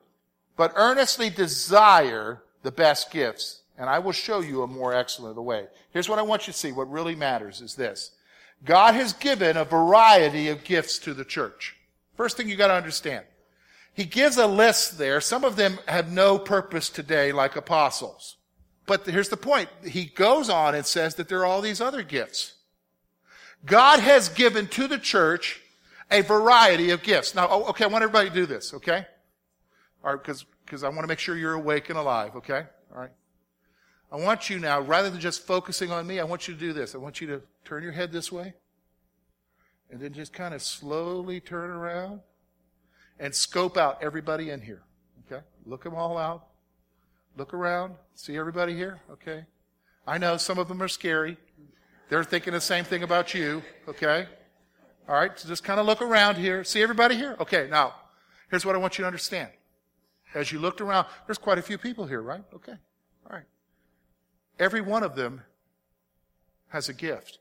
But 0.56 0.74
earnestly 0.76 1.30
desire 1.30 2.42
the 2.62 2.70
best 2.70 3.10
gifts, 3.10 3.62
and 3.78 3.88
I 3.88 3.98
will 3.98 4.12
show 4.12 4.40
you 4.40 4.62
a 4.62 4.66
more 4.66 4.92
excellent 4.92 5.42
way. 5.42 5.66
Here's 5.90 6.08
what 6.08 6.18
I 6.18 6.22
want 6.22 6.46
you 6.46 6.52
to 6.52 6.58
see. 6.58 6.72
What 6.72 6.90
really 6.90 7.14
matters 7.14 7.62
is 7.62 7.74
this. 7.74 8.10
God 8.64 8.94
has 8.94 9.12
given 9.14 9.56
a 9.56 9.64
variety 9.64 10.48
of 10.48 10.64
gifts 10.64 10.98
to 11.00 11.14
the 11.14 11.24
church. 11.24 11.76
First 12.16 12.36
thing 12.36 12.48
you 12.48 12.56
gotta 12.56 12.74
understand. 12.74 13.24
He 13.94 14.04
gives 14.04 14.36
a 14.36 14.46
list 14.46 14.98
there. 14.98 15.22
Some 15.22 15.44
of 15.44 15.56
them 15.56 15.78
have 15.88 16.12
no 16.12 16.38
purpose 16.38 16.90
today, 16.90 17.32
like 17.32 17.56
apostles. 17.56 18.36
But 18.84 19.06
here's 19.06 19.30
the 19.30 19.38
point. 19.38 19.70
He 19.86 20.04
goes 20.04 20.50
on 20.50 20.74
and 20.74 20.84
says 20.84 21.14
that 21.14 21.28
there 21.28 21.40
are 21.40 21.46
all 21.46 21.62
these 21.62 21.80
other 21.80 22.02
gifts. 22.02 22.55
God 23.64 24.00
has 24.00 24.28
given 24.28 24.68
to 24.68 24.86
the 24.86 24.98
church 24.98 25.60
a 26.10 26.20
variety 26.20 26.90
of 26.90 27.02
gifts. 27.02 27.34
Now, 27.34 27.48
oh, 27.50 27.64
okay, 27.70 27.84
I 27.84 27.88
want 27.88 28.04
everybody 28.04 28.28
to 28.28 28.34
do 28.34 28.46
this, 28.46 28.74
okay? 28.74 29.06
All 30.04 30.12
right, 30.12 30.22
because, 30.22 30.44
because 30.64 30.84
I 30.84 30.88
want 30.88 31.00
to 31.02 31.08
make 31.08 31.18
sure 31.18 31.36
you're 31.36 31.54
awake 31.54 31.88
and 31.90 31.98
alive, 31.98 32.36
okay? 32.36 32.64
All 32.94 33.00
right. 33.00 33.10
I 34.12 34.16
want 34.16 34.48
you 34.48 34.60
now, 34.60 34.80
rather 34.80 35.10
than 35.10 35.20
just 35.20 35.44
focusing 35.46 35.90
on 35.90 36.06
me, 36.06 36.20
I 36.20 36.24
want 36.24 36.46
you 36.46 36.54
to 36.54 36.60
do 36.60 36.72
this. 36.72 36.94
I 36.94 36.98
want 36.98 37.20
you 37.20 37.26
to 37.28 37.42
turn 37.64 37.82
your 37.82 37.92
head 37.92 38.12
this 38.12 38.30
way 38.30 38.54
and 39.90 40.00
then 40.00 40.12
just 40.12 40.32
kind 40.32 40.54
of 40.54 40.62
slowly 40.62 41.40
turn 41.40 41.70
around 41.70 42.20
and 43.18 43.34
scope 43.34 43.76
out 43.76 43.98
everybody 44.02 44.50
in 44.50 44.60
here. 44.60 44.82
Okay? 45.26 45.42
Look 45.64 45.84
them 45.84 45.94
all 45.94 46.18
out. 46.18 46.46
Look 47.36 47.54
around. 47.54 47.94
See 48.14 48.36
everybody 48.36 48.74
here? 48.74 49.00
Okay? 49.10 49.44
I 50.06 50.18
know 50.18 50.36
some 50.36 50.58
of 50.58 50.68
them 50.68 50.82
are 50.82 50.88
scary. 50.88 51.36
They're 52.08 52.24
thinking 52.24 52.52
the 52.52 52.60
same 52.60 52.84
thing 52.84 53.02
about 53.02 53.34
you. 53.34 53.62
Okay? 53.88 54.26
All 55.08 55.14
right? 55.14 55.38
So 55.38 55.48
just 55.48 55.64
kind 55.64 55.80
of 55.80 55.86
look 55.86 56.02
around 56.02 56.36
here. 56.36 56.64
See 56.64 56.82
everybody 56.82 57.16
here? 57.16 57.36
Okay, 57.40 57.68
now, 57.70 57.94
here's 58.50 58.64
what 58.64 58.74
I 58.74 58.78
want 58.78 58.98
you 58.98 59.02
to 59.02 59.06
understand. 59.06 59.50
As 60.34 60.52
you 60.52 60.58
looked 60.58 60.80
around, 60.80 61.06
there's 61.26 61.38
quite 61.38 61.58
a 61.58 61.62
few 61.62 61.78
people 61.78 62.06
here, 62.06 62.20
right? 62.20 62.42
Okay. 62.54 62.74
All 63.28 63.36
right. 63.36 63.46
Every 64.58 64.80
one 64.80 65.02
of 65.02 65.16
them 65.16 65.42
has 66.68 66.88
a 66.88 66.94
gift 66.94 67.38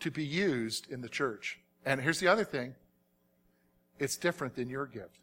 to 0.00 0.10
be 0.10 0.24
used 0.24 0.90
in 0.90 1.00
the 1.00 1.08
church. 1.08 1.60
And 1.84 2.00
here's 2.00 2.20
the 2.20 2.28
other 2.28 2.44
thing 2.44 2.74
it's 3.98 4.16
different 4.16 4.54
than 4.54 4.68
your 4.68 4.86
gift. 4.86 5.18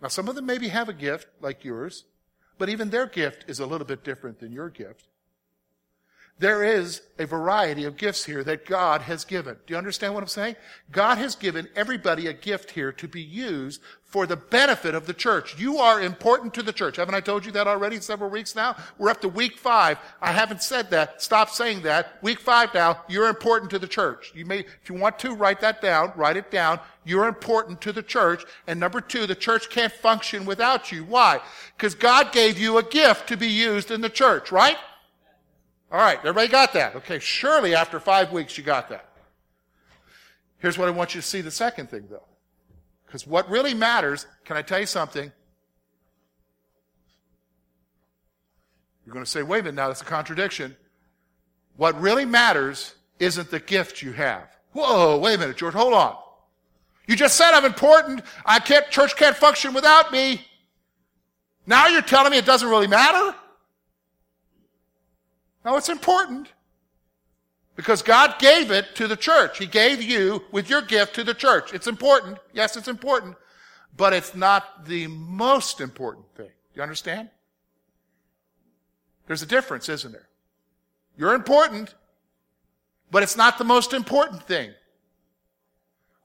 Now, 0.00 0.08
some 0.08 0.28
of 0.28 0.36
them 0.36 0.46
maybe 0.46 0.68
have 0.68 0.88
a 0.88 0.92
gift 0.92 1.26
like 1.40 1.64
yours, 1.64 2.04
but 2.56 2.68
even 2.68 2.90
their 2.90 3.06
gift 3.06 3.44
is 3.48 3.58
a 3.58 3.66
little 3.66 3.86
bit 3.86 4.04
different 4.04 4.38
than 4.38 4.52
your 4.52 4.70
gift. 4.70 5.08
There 6.40 6.62
is 6.62 7.02
a 7.18 7.26
variety 7.26 7.84
of 7.84 7.96
gifts 7.96 8.24
here 8.24 8.44
that 8.44 8.64
God 8.64 9.02
has 9.02 9.24
given. 9.24 9.56
Do 9.66 9.74
you 9.74 9.78
understand 9.78 10.14
what 10.14 10.22
I'm 10.22 10.28
saying? 10.28 10.54
God 10.92 11.18
has 11.18 11.34
given 11.34 11.68
everybody 11.74 12.28
a 12.28 12.32
gift 12.32 12.70
here 12.70 12.92
to 12.92 13.08
be 13.08 13.20
used 13.20 13.80
for 14.04 14.24
the 14.24 14.36
benefit 14.36 14.94
of 14.94 15.06
the 15.06 15.12
church. 15.12 15.58
You 15.58 15.78
are 15.78 16.00
important 16.00 16.54
to 16.54 16.62
the 16.62 16.72
church. 16.72 16.96
Haven't 16.96 17.16
I 17.16 17.20
told 17.20 17.44
you 17.44 17.50
that 17.52 17.66
already 17.66 18.00
several 18.00 18.30
weeks 18.30 18.54
now? 18.54 18.76
We're 18.98 19.10
up 19.10 19.20
to 19.22 19.28
week 19.28 19.58
five. 19.58 19.98
I 20.22 20.32
haven't 20.32 20.62
said 20.62 20.90
that. 20.90 21.20
Stop 21.20 21.50
saying 21.50 21.82
that. 21.82 22.22
Week 22.22 22.38
five 22.38 22.72
now, 22.72 23.02
you're 23.08 23.28
important 23.28 23.70
to 23.72 23.78
the 23.78 23.88
church. 23.88 24.32
You 24.34 24.46
may, 24.46 24.60
if 24.60 24.88
you 24.88 24.94
want 24.94 25.18
to, 25.18 25.34
write 25.34 25.60
that 25.60 25.82
down. 25.82 26.12
Write 26.14 26.36
it 26.36 26.52
down. 26.52 26.78
You're 27.04 27.26
important 27.26 27.80
to 27.82 27.92
the 27.92 28.02
church. 28.02 28.44
And 28.68 28.78
number 28.78 29.00
two, 29.00 29.26
the 29.26 29.34
church 29.34 29.70
can't 29.70 29.92
function 29.92 30.46
without 30.46 30.92
you. 30.92 31.04
Why? 31.04 31.40
Because 31.76 31.96
God 31.96 32.32
gave 32.32 32.58
you 32.58 32.78
a 32.78 32.82
gift 32.82 33.28
to 33.28 33.36
be 33.36 33.48
used 33.48 33.90
in 33.90 34.00
the 34.00 34.08
church, 34.08 34.52
right? 34.52 34.76
All 35.90 35.98
right, 35.98 36.18
everybody 36.18 36.48
got 36.48 36.74
that? 36.74 36.96
Okay, 36.96 37.18
surely 37.18 37.74
after 37.74 37.98
five 37.98 38.30
weeks 38.32 38.58
you 38.58 38.64
got 38.64 38.90
that. 38.90 39.08
Here's 40.58 40.76
what 40.76 40.88
I 40.88 40.90
want 40.90 41.14
you 41.14 41.20
to 41.20 41.26
see 41.26 41.40
the 41.40 41.50
second 41.50 41.88
thing 41.88 42.06
though. 42.10 42.24
Because 43.06 43.26
what 43.26 43.48
really 43.48 43.72
matters, 43.72 44.26
can 44.44 44.56
I 44.56 44.62
tell 44.62 44.80
you 44.80 44.86
something? 44.86 45.32
You're 49.06 49.12
going 49.14 49.24
to 49.24 49.30
say, 49.30 49.42
wait 49.42 49.60
a 49.60 49.62
minute, 49.62 49.76
now 49.76 49.88
that's 49.88 50.02
a 50.02 50.04
contradiction. 50.04 50.76
What 51.76 51.98
really 51.98 52.26
matters 52.26 52.94
isn't 53.18 53.50
the 53.50 53.60
gift 53.60 54.02
you 54.02 54.12
have. 54.12 54.48
Whoa, 54.72 55.16
wait 55.16 55.36
a 55.36 55.38
minute, 55.38 55.56
George, 55.56 55.72
hold 55.72 55.94
on. 55.94 56.14
You 57.06 57.16
just 57.16 57.36
said 57.36 57.52
I'm 57.52 57.64
important. 57.64 58.20
I 58.44 58.58
can't, 58.58 58.90
church 58.90 59.16
can't 59.16 59.34
function 59.34 59.72
without 59.72 60.12
me. 60.12 60.42
Now 61.66 61.86
you're 61.86 62.02
telling 62.02 62.32
me 62.32 62.36
it 62.36 62.44
doesn't 62.44 62.68
really 62.68 62.86
matter? 62.86 63.34
No, 65.68 65.76
it's 65.76 65.90
important. 65.90 66.48
Because 67.76 68.00
God 68.00 68.38
gave 68.38 68.70
it 68.70 68.94
to 68.94 69.06
the 69.06 69.18
church. 69.18 69.58
He 69.58 69.66
gave 69.66 70.02
you 70.02 70.42
with 70.50 70.70
your 70.70 70.80
gift 70.80 71.14
to 71.16 71.24
the 71.24 71.34
church. 71.34 71.74
It's 71.74 71.86
important. 71.86 72.38
Yes, 72.54 72.74
it's 72.78 72.88
important. 72.88 73.36
But 73.94 74.14
it's 74.14 74.34
not 74.34 74.86
the 74.86 75.08
most 75.08 75.82
important 75.82 76.24
thing. 76.34 76.46
Do 76.46 76.76
you 76.76 76.80
understand? 76.80 77.28
There's 79.26 79.42
a 79.42 79.46
difference, 79.46 79.90
isn't 79.90 80.10
there? 80.10 80.30
You're 81.18 81.34
important, 81.34 81.94
but 83.10 83.22
it's 83.22 83.36
not 83.36 83.58
the 83.58 83.64
most 83.64 83.92
important 83.92 84.44
thing. 84.44 84.70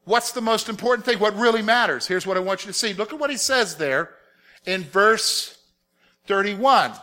What's 0.05 0.31
the 0.31 0.41
most 0.41 0.69
important 0.69 1.05
thing? 1.05 1.19
What 1.19 1.35
really 1.35 1.61
matters? 1.61 2.07
Here's 2.07 2.25
what 2.25 2.37
I 2.37 2.39
want 2.39 2.63
you 2.63 2.71
to 2.71 2.77
see. 2.77 2.93
Look 2.93 3.11
at 3.11 3.19
what 3.19 3.29
he 3.29 3.35
says 3.35 3.75
there 3.75 4.11
in 4.65 4.83
verse 4.83 5.57
31 6.27 6.93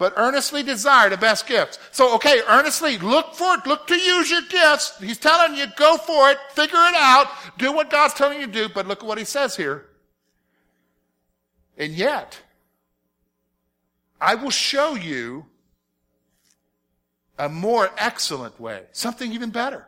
but 0.00 0.14
earnestly 0.16 0.62
desire 0.62 1.10
the 1.10 1.16
best 1.18 1.46
gifts. 1.46 1.78
So, 1.90 2.14
okay, 2.14 2.40
earnestly 2.48 2.96
look 2.96 3.34
for 3.34 3.56
it, 3.56 3.66
look 3.66 3.86
to 3.88 3.94
use 3.94 4.30
your 4.30 4.40
gifts. 4.48 4.98
He's 4.98 5.18
telling 5.18 5.54
you, 5.54 5.66
go 5.76 5.98
for 5.98 6.30
it, 6.30 6.38
figure 6.52 6.78
it 6.78 6.94
out, 6.96 7.26
do 7.58 7.70
what 7.70 7.90
God's 7.90 8.14
telling 8.14 8.40
you 8.40 8.46
to 8.46 8.52
do, 8.52 8.68
but 8.70 8.88
look 8.88 9.02
at 9.02 9.06
what 9.06 9.18
he 9.18 9.24
says 9.24 9.54
here. 9.54 9.88
And 11.76 11.92
yet, 11.92 12.40
I 14.18 14.36
will 14.36 14.50
show 14.50 14.94
you 14.94 15.44
a 17.38 17.50
more 17.50 17.90
excellent 17.98 18.58
way, 18.58 18.84
something 18.92 19.30
even 19.34 19.50
better. 19.50 19.86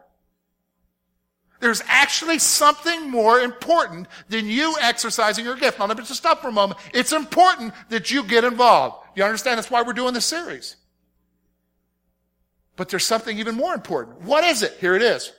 There's 1.61 1.83
actually 1.87 2.39
something 2.39 3.09
more 3.09 3.41
important 3.41 4.09
than 4.29 4.47
you 4.47 4.77
exercising 4.79 5.47
your 5.47 5.57
gift. 5.57 5.79
Now, 5.79 5.87
let 5.87 5.97
me 5.97 6.05
just 6.05 6.21
stop 6.21 6.43
for 6.43 6.49
a 6.49 6.53
moment. 6.53 6.81
It's 6.93 7.13
important 7.13 7.73
that 7.89 8.11
you 8.11 8.25
get 8.25 8.45
involved. 8.45 9.02
You 9.15 9.25
understand? 9.25 9.59
That's 9.59 9.71
why 9.71 9.83
we're 9.83 9.93
doing 9.93 10.15
this 10.15 10.25
series. 10.25 10.77
But 12.77 12.89
there's 12.89 13.05
something 13.05 13.39
even 13.39 13.55
more 13.55 13.75
important. 13.75 14.23
What 14.23 14.45
is 14.45 14.63
it? 14.63 14.77
Here 14.81 14.95
it 14.95 15.03
is. 15.03 15.33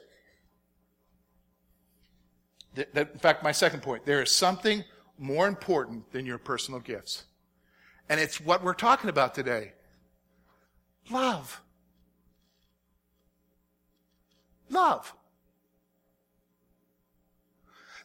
In 2.75 3.05
fact, 3.19 3.43
my 3.43 3.51
second 3.51 3.81
point. 3.81 4.05
There 4.05 4.21
is 4.21 4.31
something 4.31 4.83
more 5.17 5.47
important 5.47 6.11
than 6.11 6.25
your 6.25 6.37
personal 6.37 6.79
gifts. 6.79 7.23
And 8.09 8.19
it's 8.19 8.39
what 8.41 8.63
we're 8.63 8.73
talking 8.73 9.09
about 9.09 9.33
today. 9.33 9.73
Love. 11.09 11.61
Love. 14.69 15.13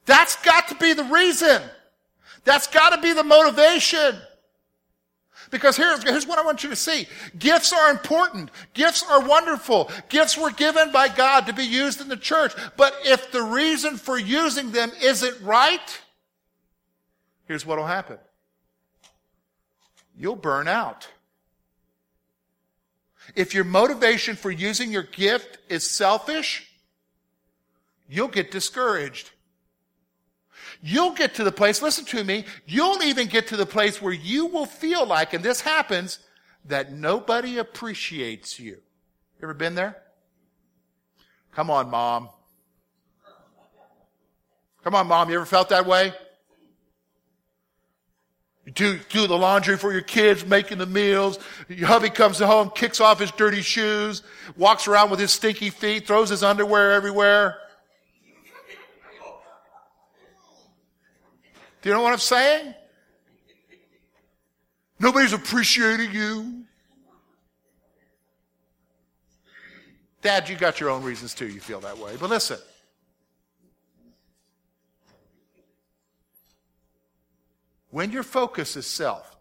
That's 0.06 0.36
got 0.36 0.68
to 0.68 0.74
be 0.76 0.94
the 0.94 1.04
reason. 1.04 1.62
That's 2.44 2.66
got 2.66 2.90
to 2.90 3.00
be 3.00 3.12
the 3.12 3.24
motivation. 3.24 4.16
Because 5.50 5.76
here's, 5.76 6.02
here's 6.02 6.26
what 6.26 6.38
I 6.38 6.44
want 6.44 6.62
you 6.62 6.70
to 6.70 6.76
see. 6.76 7.06
Gifts 7.38 7.72
are 7.72 7.90
important. 7.90 8.50
Gifts 8.74 9.04
are 9.08 9.26
wonderful. 9.26 9.90
Gifts 10.08 10.36
were 10.36 10.50
given 10.50 10.92
by 10.92 11.08
God 11.08 11.46
to 11.46 11.52
be 11.52 11.64
used 11.64 12.00
in 12.00 12.08
the 12.08 12.16
church. 12.16 12.52
But 12.76 12.94
if 13.04 13.32
the 13.32 13.42
reason 13.42 13.96
for 13.96 14.18
using 14.18 14.72
them 14.72 14.90
isn't 15.02 15.40
right, 15.42 16.00
here's 17.46 17.64
what 17.64 17.78
will 17.78 17.86
happen. 17.86 18.18
You'll 20.16 20.36
burn 20.36 20.68
out. 20.68 21.08
If 23.34 23.54
your 23.54 23.64
motivation 23.64 24.36
for 24.36 24.50
using 24.50 24.90
your 24.90 25.02
gift 25.02 25.58
is 25.68 25.88
selfish, 25.88 26.70
you'll 28.08 28.28
get 28.28 28.50
discouraged. 28.50 29.30
You'll 30.80 31.12
get 31.12 31.34
to 31.34 31.44
the 31.44 31.52
place, 31.52 31.82
listen 31.82 32.04
to 32.06 32.22
me, 32.22 32.44
you'll 32.66 33.02
even 33.02 33.26
get 33.26 33.48
to 33.48 33.56
the 33.56 33.66
place 33.66 34.00
where 34.00 34.12
you 34.12 34.46
will 34.46 34.66
feel 34.66 35.04
like, 35.04 35.34
and 35.34 35.44
this 35.44 35.60
happens, 35.60 36.20
that 36.66 36.92
nobody 36.92 37.58
appreciates 37.58 38.60
you. 38.60 38.78
Ever 39.42 39.54
been 39.54 39.74
there? 39.74 39.96
Come 41.54 41.70
on, 41.70 41.90
mom. 41.90 42.28
Come 44.84 44.94
on, 44.94 45.06
mom. 45.06 45.28
You 45.28 45.36
ever 45.36 45.46
felt 45.46 45.70
that 45.70 45.86
way? 45.86 46.12
You 48.64 48.72
do, 48.72 48.98
do 49.08 49.26
the 49.26 49.36
laundry 49.36 49.76
for 49.76 49.92
your 49.92 50.02
kids, 50.02 50.44
making 50.44 50.78
the 50.78 50.86
meals. 50.86 51.38
Your 51.68 51.86
hubby 51.88 52.10
comes 52.10 52.38
home, 52.38 52.70
kicks 52.74 53.00
off 53.00 53.18
his 53.18 53.30
dirty 53.32 53.62
shoes, 53.62 54.22
walks 54.56 54.86
around 54.86 55.10
with 55.10 55.20
his 55.20 55.32
stinky 55.32 55.70
feet, 55.70 56.06
throws 56.06 56.28
his 56.28 56.42
underwear 56.42 56.92
everywhere. 56.92 57.56
Do 61.82 61.88
you 61.88 61.94
know 61.94 62.02
what 62.02 62.12
I'm 62.12 62.18
saying? 62.18 62.74
Nobody's 64.98 65.32
appreciating 65.32 66.12
you. 66.12 66.64
Dad, 70.20 70.48
you 70.48 70.56
got 70.56 70.80
your 70.80 70.90
own 70.90 71.04
reasons 71.04 71.34
too, 71.34 71.46
you 71.46 71.60
feel 71.60 71.80
that 71.80 71.96
way. 71.96 72.16
But 72.18 72.30
listen. 72.30 72.58
When 77.90 78.10
your 78.10 78.22
focus 78.22 78.76
is 78.76 78.86
self 78.86 79.36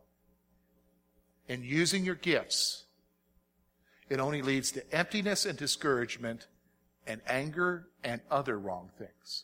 and 1.49 1.65
using 1.65 2.05
your 2.05 2.15
gifts, 2.15 2.85
it 4.09 4.19
only 4.19 4.41
leads 4.41 4.71
to 4.71 4.95
emptiness 4.95 5.45
and 5.45 5.57
discouragement 5.57 6.47
and 7.05 7.19
anger 7.27 7.87
and 8.03 8.21
other 8.31 8.57
wrong 8.57 8.89
things. 8.97 9.43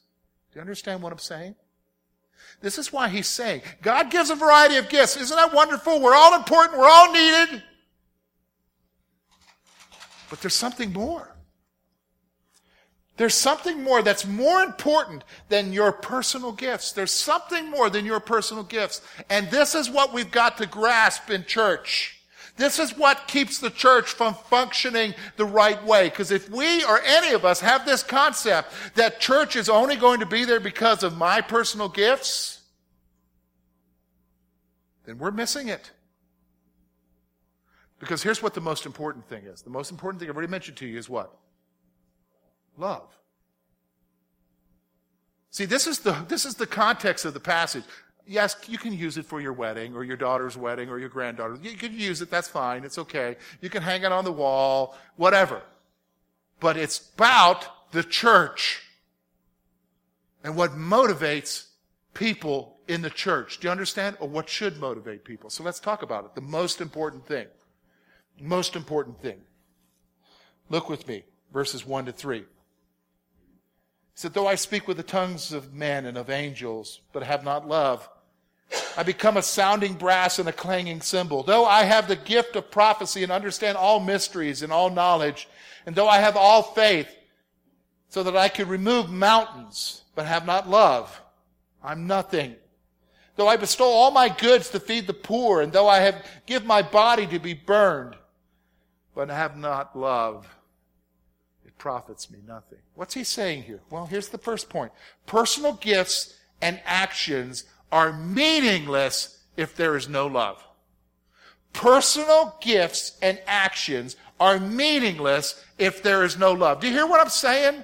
Do 0.51 0.59
you 0.59 0.61
understand 0.61 1.01
what 1.01 1.11
I'm 1.11 1.19
saying? 1.19 1.55
This 2.61 2.77
is 2.77 2.93
why 2.93 3.09
he's 3.09 3.27
saying, 3.27 3.61
God 3.81 4.09
gives 4.09 4.29
a 4.29 4.35
variety 4.35 4.77
of 4.77 4.89
gifts. 4.89 5.17
Isn't 5.17 5.35
that 5.35 5.53
wonderful? 5.53 5.99
We're 6.01 6.15
all 6.15 6.35
important. 6.35 6.79
We're 6.79 6.89
all 6.89 7.11
needed. 7.11 7.63
But 10.29 10.41
there's 10.41 10.55
something 10.55 10.93
more. 10.93 11.29
There's 13.17 13.35
something 13.35 13.83
more 13.83 14.01
that's 14.01 14.25
more 14.25 14.63
important 14.63 15.23
than 15.49 15.71
your 15.71 15.91
personal 15.91 16.51
gifts. 16.51 16.93
There's 16.93 17.11
something 17.11 17.69
more 17.69 17.89
than 17.89 18.05
your 18.05 18.19
personal 18.19 18.63
gifts. 18.63 19.01
And 19.29 19.51
this 19.51 19.75
is 19.75 19.89
what 19.89 20.13
we've 20.13 20.31
got 20.31 20.57
to 20.57 20.65
grasp 20.65 21.29
in 21.29 21.45
church. 21.45 22.22
This 22.55 22.77
is 22.77 22.95
what 22.95 23.27
keeps 23.27 23.57
the 23.57 23.71
church 23.71 24.11
from 24.11 24.35
functioning 24.35 25.15
the 25.37 25.45
right 25.45 25.83
way. 25.85 26.09
Because 26.09 26.31
if 26.31 26.49
we 26.49 26.83
or 26.85 27.01
any 27.01 27.33
of 27.33 27.45
us 27.45 27.59
have 27.61 27.85
this 27.85 28.03
concept 28.03 28.71
that 28.95 29.19
church 29.19 29.55
is 29.55 29.69
only 29.69 29.95
going 29.95 30.19
to 30.19 30.25
be 30.25 30.45
there 30.45 30.59
because 30.59 31.01
of 31.01 31.17
my 31.17 31.41
personal 31.41 31.89
gifts, 31.89 32.61
then 35.05 35.17
we're 35.17 35.31
missing 35.31 35.67
it. 35.67 35.91
Because 37.99 38.21
here's 38.21 38.43
what 38.43 38.53
the 38.53 38.61
most 38.61 38.85
important 38.85 39.27
thing 39.27 39.45
is. 39.45 39.61
The 39.61 39.69
most 39.69 39.89
important 39.89 40.19
thing 40.19 40.29
I've 40.29 40.35
already 40.35 40.51
mentioned 40.51 40.77
to 40.77 40.85
you 40.85 40.97
is 40.97 41.09
what? 41.09 41.35
Love. 42.77 43.09
See, 45.49 45.65
this 45.65 45.87
is 45.87 45.99
the, 45.99 46.13
this 46.27 46.45
is 46.45 46.55
the 46.55 46.67
context 46.67 47.25
of 47.25 47.33
the 47.33 47.39
passage. 47.39 47.83
Yes, 48.25 48.55
you 48.67 48.77
can 48.77 48.93
use 48.93 49.17
it 49.17 49.25
for 49.25 49.41
your 49.41 49.53
wedding 49.53 49.95
or 49.95 50.03
your 50.03 50.15
daughter's 50.15 50.55
wedding 50.55 50.89
or 50.89 50.97
your 50.97 51.09
granddaughter. 51.09 51.57
You 51.61 51.75
can 51.75 51.97
use 51.97 52.21
it, 52.21 52.29
that's 52.29 52.47
fine, 52.47 52.83
it's 52.83 52.97
okay. 52.97 53.35
You 53.59 53.69
can 53.69 53.83
hang 53.83 54.03
it 54.03 54.11
on 54.11 54.23
the 54.23 54.31
wall, 54.31 54.97
whatever. 55.17 55.61
But 56.59 56.77
it's 56.77 57.11
about 57.15 57.91
the 57.91 58.03
church 58.03 58.81
and 60.43 60.55
what 60.55 60.71
motivates 60.71 61.67
people 62.13 62.77
in 62.87 63.01
the 63.01 63.09
church. 63.09 63.59
Do 63.59 63.67
you 63.67 63.71
understand? 63.71 64.17
Or 64.19 64.27
what 64.27 64.49
should 64.49 64.77
motivate 64.77 65.23
people? 65.23 65.49
So 65.49 65.63
let's 65.63 65.79
talk 65.79 66.01
about 66.01 66.25
it. 66.25 66.35
The 66.35 66.41
most 66.41 66.81
important 66.81 67.25
thing. 67.25 67.47
Most 68.39 68.75
important 68.75 69.21
thing. 69.21 69.41
Look 70.69 70.89
with 70.89 71.07
me, 71.07 71.23
verses 71.51 71.85
1 71.85 72.05
to 72.05 72.11
3. 72.11 72.39
He 72.39 72.45
said, 74.15 74.33
Though 74.33 74.47
I 74.47 74.55
speak 74.55 74.87
with 74.87 74.97
the 74.97 75.03
tongues 75.03 75.53
of 75.53 75.73
men 75.73 76.05
and 76.05 76.17
of 76.17 76.29
angels, 76.29 77.01
but 77.11 77.23
have 77.23 77.43
not 77.43 77.67
love, 77.67 78.07
I 78.97 79.03
become 79.03 79.37
a 79.37 79.41
sounding 79.41 79.93
brass 79.93 80.39
and 80.39 80.47
a 80.47 80.53
clanging 80.53 81.01
cymbal. 81.01 81.43
Though 81.43 81.65
I 81.65 81.83
have 81.83 82.07
the 82.07 82.15
gift 82.15 82.55
of 82.55 82.71
prophecy 82.71 83.23
and 83.23 83.31
understand 83.31 83.77
all 83.77 83.99
mysteries 83.99 84.61
and 84.61 84.71
all 84.71 84.89
knowledge, 84.89 85.47
and 85.85 85.95
though 85.95 86.07
I 86.07 86.19
have 86.19 86.37
all 86.37 86.63
faith, 86.63 87.07
so 88.09 88.23
that 88.23 88.37
I 88.37 88.49
could 88.49 88.67
remove 88.67 89.09
mountains, 89.09 90.03
but 90.15 90.27
have 90.27 90.45
not 90.45 90.69
love, 90.69 91.21
I'm 91.83 92.05
nothing. 92.05 92.55
Though 93.35 93.47
I 93.47 93.57
bestow 93.57 93.85
all 93.85 94.11
my 94.11 94.29
goods 94.29 94.69
to 94.69 94.79
feed 94.79 95.07
the 95.07 95.13
poor, 95.13 95.61
and 95.61 95.73
though 95.73 95.87
I 95.87 95.99
have 95.99 96.23
give 96.45 96.65
my 96.65 96.83
body 96.83 97.25
to 97.27 97.39
be 97.39 97.55
burned, 97.55 98.15
but 99.15 99.29
have 99.29 99.57
not 99.57 99.97
love, 99.97 100.47
it 101.65 101.75
profits 101.79 102.29
me 102.29 102.39
nothing. 102.45 102.79
What's 102.93 103.15
he 103.15 103.23
saying 103.23 103.63
here? 103.63 103.81
Well, 103.89 104.05
here's 104.05 104.29
the 104.29 104.37
first 104.37 104.69
point. 104.69 104.91
Personal 105.25 105.73
gifts 105.73 106.35
and 106.61 106.79
actions 106.85 107.65
are 107.93 108.11
meaningless 108.11 109.37
if 109.55 109.75
there 109.75 109.95
is 109.95 110.09
no 110.09 110.25
love. 110.25 110.61
Personal 111.73 112.57
gifts 112.59 113.19
and 113.21 113.39
actions 113.45 114.15
are 114.39 114.59
meaningless 114.59 115.63
if 115.77 116.01
there 116.01 116.23
is 116.23 116.35
no 116.35 116.53
love. 116.53 116.79
Do 116.79 116.87
you 116.87 116.93
hear 116.93 117.05
what 117.05 117.21
I'm 117.21 117.29
saying? 117.29 117.83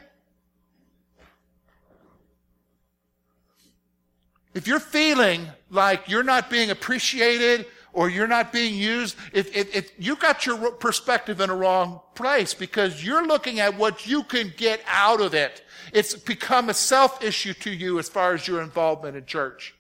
If 4.56 4.68
you're 4.68 4.80
feeling 4.80 5.48
like 5.70 6.10
you're 6.10 6.24
not 6.24 6.50
being 6.50 6.72
appreciated 6.72 7.68
or 7.94 8.10
you're 8.10 8.28
not 8.28 8.52
being 8.52 8.74
used, 8.74 9.16
if, 9.32 9.56
if, 9.56 9.76
if, 9.76 9.92
you 10.00 10.16
got 10.16 10.44
your 10.44 10.72
perspective 10.72 11.40
in 11.40 11.52
a 11.52 11.56
wrong 11.56 12.02
place 12.16 12.56
because 12.56 13.06
you're 13.06 13.28
looking 13.28 13.60
at 13.60 13.78
what 13.78 14.08
you 14.08 14.24
can 14.24 14.52
get 14.58 14.82
out 14.88 15.22
of 15.22 15.36
it. 15.36 15.64
It's 15.94 16.16
become 16.16 16.70
a 16.70 16.74
self 16.74 17.24
issue 17.24 17.54
to 17.54 17.70
you 17.70 18.00
as 18.00 18.10
far 18.10 18.34
as 18.34 18.48
your 18.48 18.64
involvement 18.64 19.16
in 19.16 19.26
church. 19.26 19.76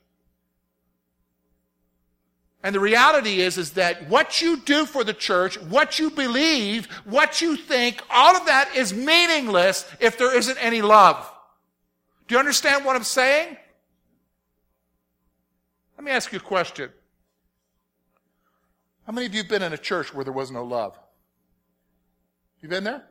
And 2.62 2.76
the 2.76 2.80
reality 2.80 3.39
is, 3.39 3.58
is 3.58 3.72
that 3.72 4.10
what 4.10 4.41
you 4.41 4.58
do 4.58 4.86
for 4.86 5.04
the 5.04 5.13
church, 5.13 5.60
what 5.62 5.98
you 5.98 6.10
believe, 6.10 6.88
what 7.06 7.41
you 7.41 7.56
think, 7.56 8.02
all 8.10 8.36
of 8.36 8.45
that 8.48 8.76
is 8.76 8.93
meaningless 8.93 9.86
if 10.00 10.17
there 10.17 10.36
isn't 10.36 10.58
any 10.58 10.82
love. 10.82 11.32
Do 12.28 12.36
you 12.36 12.39
understand 12.39 12.84
what 12.84 12.95
I'm 12.95 13.04
saying? 13.04 13.56
Let 15.98 16.04
me 16.04 16.12
ask 16.12 16.32
you 16.32 16.39
a 16.39 16.41
question. 16.41 16.89
How 19.06 19.13
many 19.13 19.26
of 19.26 19.34
you 19.34 19.41
have 19.41 19.50
been 19.50 19.63
in 19.63 19.74
a 19.74 19.78
church 19.78 20.13
where 20.13 20.24
there 20.24 20.34
was 20.34 20.52
no 20.52 20.63
love? 20.63 21.00
You 22.62 22.67
been 22.67 22.84
there? 22.84 23.06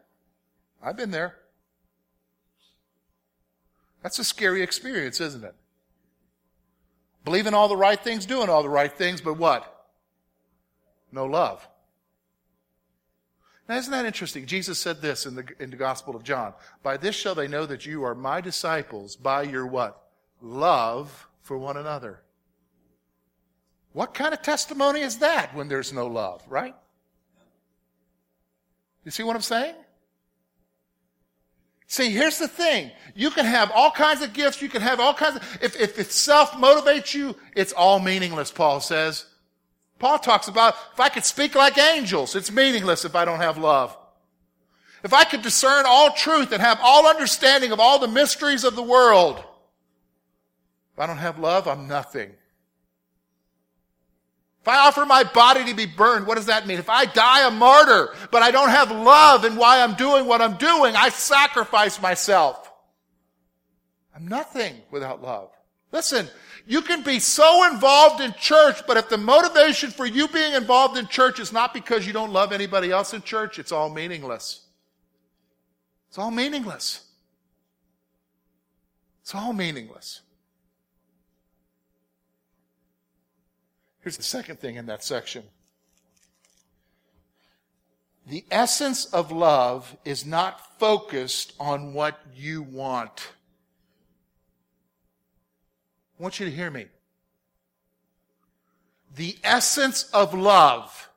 I've 0.82 0.96
been 0.96 1.10
there. 1.10 1.36
That's 4.02 4.18
a 4.18 4.24
scary 4.24 4.62
experience, 4.62 5.20
isn't 5.20 5.42
it? 5.42 5.54
Believing 7.28 7.52
all 7.52 7.68
the 7.68 7.76
right 7.76 8.00
things, 8.00 8.24
doing 8.24 8.48
all 8.48 8.62
the 8.62 8.70
right 8.70 8.90
things, 8.90 9.20
but 9.20 9.34
what? 9.34 9.86
No 11.12 11.26
love. 11.26 11.68
Now, 13.68 13.76
isn't 13.76 13.92
that 13.92 14.06
interesting? 14.06 14.46
Jesus 14.46 14.78
said 14.78 15.02
this 15.02 15.26
in 15.26 15.34
the, 15.34 15.44
in 15.60 15.68
the 15.68 15.76
Gospel 15.76 16.16
of 16.16 16.22
John. 16.22 16.54
By 16.82 16.96
this 16.96 17.14
shall 17.14 17.34
they 17.34 17.46
know 17.46 17.66
that 17.66 17.84
you 17.84 18.02
are 18.02 18.14
my 18.14 18.40
disciples 18.40 19.14
by 19.14 19.42
your 19.42 19.66
what? 19.66 20.08
Love 20.40 21.28
for 21.42 21.58
one 21.58 21.76
another. 21.76 22.22
What 23.92 24.14
kind 24.14 24.32
of 24.32 24.40
testimony 24.40 25.02
is 25.02 25.18
that 25.18 25.54
when 25.54 25.68
there's 25.68 25.92
no 25.92 26.06
love, 26.06 26.42
right? 26.48 26.74
You 29.04 29.10
see 29.10 29.22
what 29.22 29.36
I'm 29.36 29.42
saying? 29.42 29.74
See, 31.90 32.10
here's 32.10 32.38
the 32.38 32.48
thing. 32.48 32.90
You 33.14 33.30
can 33.30 33.46
have 33.46 33.72
all 33.74 33.90
kinds 33.90 34.20
of 34.20 34.34
gifts. 34.34 34.60
You 34.60 34.68
can 34.68 34.82
have 34.82 35.00
all 35.00 35.14
kinds 35.14 35.36
of, 35.36 35.58
if, 35.62 35.80
if 35.80 35.98
it 35.98 36.12
self 36.12 36.52
motivates 36.52 37.14
you, 37.14 37.34
it's 37.56 37.72
all 37.72 37.98
meaningless, 37.98 38.50
Paul 38.50 38.80
says. 38.80 39.24
Paul 39.98 40.18
talks 40.18 40.48
about, 40.48 40.76
if 40.92 41.00
I 41.00 41.08
could 41.08 41.24
speak 41.24 41.54
like 41.54 41.76
angels, 41.78 42.36
it's 42.36 42.52
meaningless 42.52 43.04
if 43.04 43.16
I 43.16 43.24
don't 43.24 43.40
have 43.40 43.56
love. 43.56 43.96
If 45.02 45.14
I 45.14 45.24
could 45.24 45.42
discern 45.42 45.84
all 45.86 46.12
truth 46.12 46.52
and 46.52 46.60
have 46.60 46.78
all 46.82 47.08
understanding 47.08 47.72
of 47.72 47.80
all 47.80 47.98
the 47.98 48.06
mysteries 48.06 48.64
of 48.64 48.76
the 48.76 48.82
world, 48.82 49.38
if 50.92 50.98
I 50.98 51.06
don't 51.06 51.16
have 51.16 51.38
love, 51.38 51.66
I'm 51.66 51.88
nothing. 51.88 52.32
If 54.68 54.74
I 54.74 54.86
offer 54.86 55.06
my 55.06 55.24
body 55.24 55.64
to 55.64 55.74
be 55.74 55.86
burned, 55.86 56.26
what 56.26 56.34
does 56.34 56.44
that 56.44 56.66
mean? 56.66 56.78
If 56.78 56.90
I 56.90 57.06
die 57.06 57.48
a 57.48 57.50
martyr, 57.50 58.14
but 58.30 58.42
I 58.42 58.50
don't 58.50 58.68
have 58.68 58.90
love 58.90 59.46
in 59.46 59.56
why 59.56 59.80
I'm 59.80 59.94
doing 59.94 60.26
what 60.26 60.42
I'm 60.42 60.58
doing, 60.58 60.94
I 60.94 61.08
sacrifice 61.08 62.02
myself. 62.02 62.70
I'm 64.14 64.28
nothing 64.28 64.74
without 64.90 65.22
love. 65.22 65.52
Listen, 65.90 66.28
you 66.66 66.82
can 66.82 67.02
be 67.02 67.18
so 67.18 67.64
involved 67.72 68.20
in 68.20 68.34
church, 68.34 68.82
but 68.86 68.98
if 68.98 69.08
the 69.08 69.16
motivation 69.16 69.90
for 69.90 70.04
you 70.04 70.28
being 70.28 70.52
involved 70.52 70.98
in 70.98 71.06
church 71.06 71.40
is 71.40 71.50
not 71.50 71.72
because 71.72 72.06
you 72.06 72.12
don't 72.12 72.34
love 72.34 72.52
anybody 72.52 72.90
else 72.90 73.14
in 73.14 73.22
church, 73.22 73.58
it's 73.58 73.72
all 73.72 73.88
meaningless. 73.88 74.66
It's 76.10 76.18
all 76.18 76.30
meaningless. 76.30 77.06
It's 79.22 79.34
all 79.34 79.54
meaningless. 79.54 80.20
Here's 84.08 84.16
the 84.16 84.22
second 84.22 84.58
thing 84.58 84.76
in 84.76 84.86
that 84.86 85.04
section. 85.04 85.42
The 88.26 88.42
essence 88.50 89.04
of 89.04 89.30
love 89.30 89.94
is 90.02 90.24
not 90.24 90.78
focused 90.78 91.52
on 91.60 91.92
what 91.92 92.18
you 92.34 92.62
want. 92.62 93.32
I 96.18 96.22
want 96.22 96.40
you 96.40 96.46
to 96.46 96.50
hear 96.50 96.70
me. 96.70 96.86
The 99.14 99.36
essence 99.44 100.04
of 100.14 100.32
love 100.32 101.10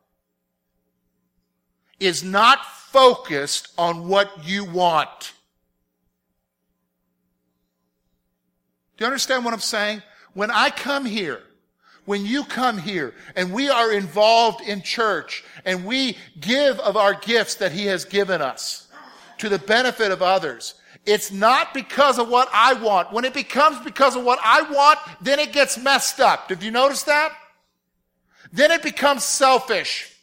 is 1.97 2.25
not 2.25 2.65
focused 2.65 3.69
on 3.77 4.09
what 4.09 4.45
you 4.45 4.65
want. 4.65 5.31
Do 8.97 9.03
you 9.03 9.05
understand 9.05 9.45
what 9.45 9.53
I'm 9.53 9.61
saying? 9.61 10.01
When 10.33 10.51
I 10.51 10.69
come 10.69 11.05
here, 11.05 11.41
when 12.11 12.25
you 12.25 12.43
come 12.43 12.77
here 12.77 13.13
and 13.37 13.53
we 13.53 13.69
are 13.69 13.93
involved 13.93 14.59
in 14.67 14.81
church 14.81 15.45
and 15.63 15.85
we 15.85 16.17
give 16.41 16.77
of 16.81 16.97
our 16.97 17.13
gifts 17.13 17.55
that 17.55 17.71
He 17.71 17.85
has 17.85 18.03
given 18.03 18.41
us 18.41 18.89
to 19.37 19.47
the 19.47 19.57
benefit 19.57 20.11
of 20.11 20.21
others, 20.21 20.73
it's 21.05 21.31
not 21.31 21.73
because 21.73 22.19
of 22.19 22.27
what 22.27 22.49
I 22.51 22.73
want. 22.73 23.13
When 23.13 23.23
it 23.23 23.33
becomes 23.33 23.79
because 23.85 24.17
of 24.17 24.25
what 24.25 24.39
I 24.43 24.61
want, 24.63 24.99
then 25.21 25.39
it 25.39 25.53
gets 25.53 25.81
messed 25.81 26.19
up. 26.19 26.49
Did 26.49 26.61
you 26.61 26.69
notice 26.69 27.03
that? 27.03 27.31
Then 28.51 28.71
it 28.71 28.83
becomes 28.83 29.23
selfish. 29.23 30.13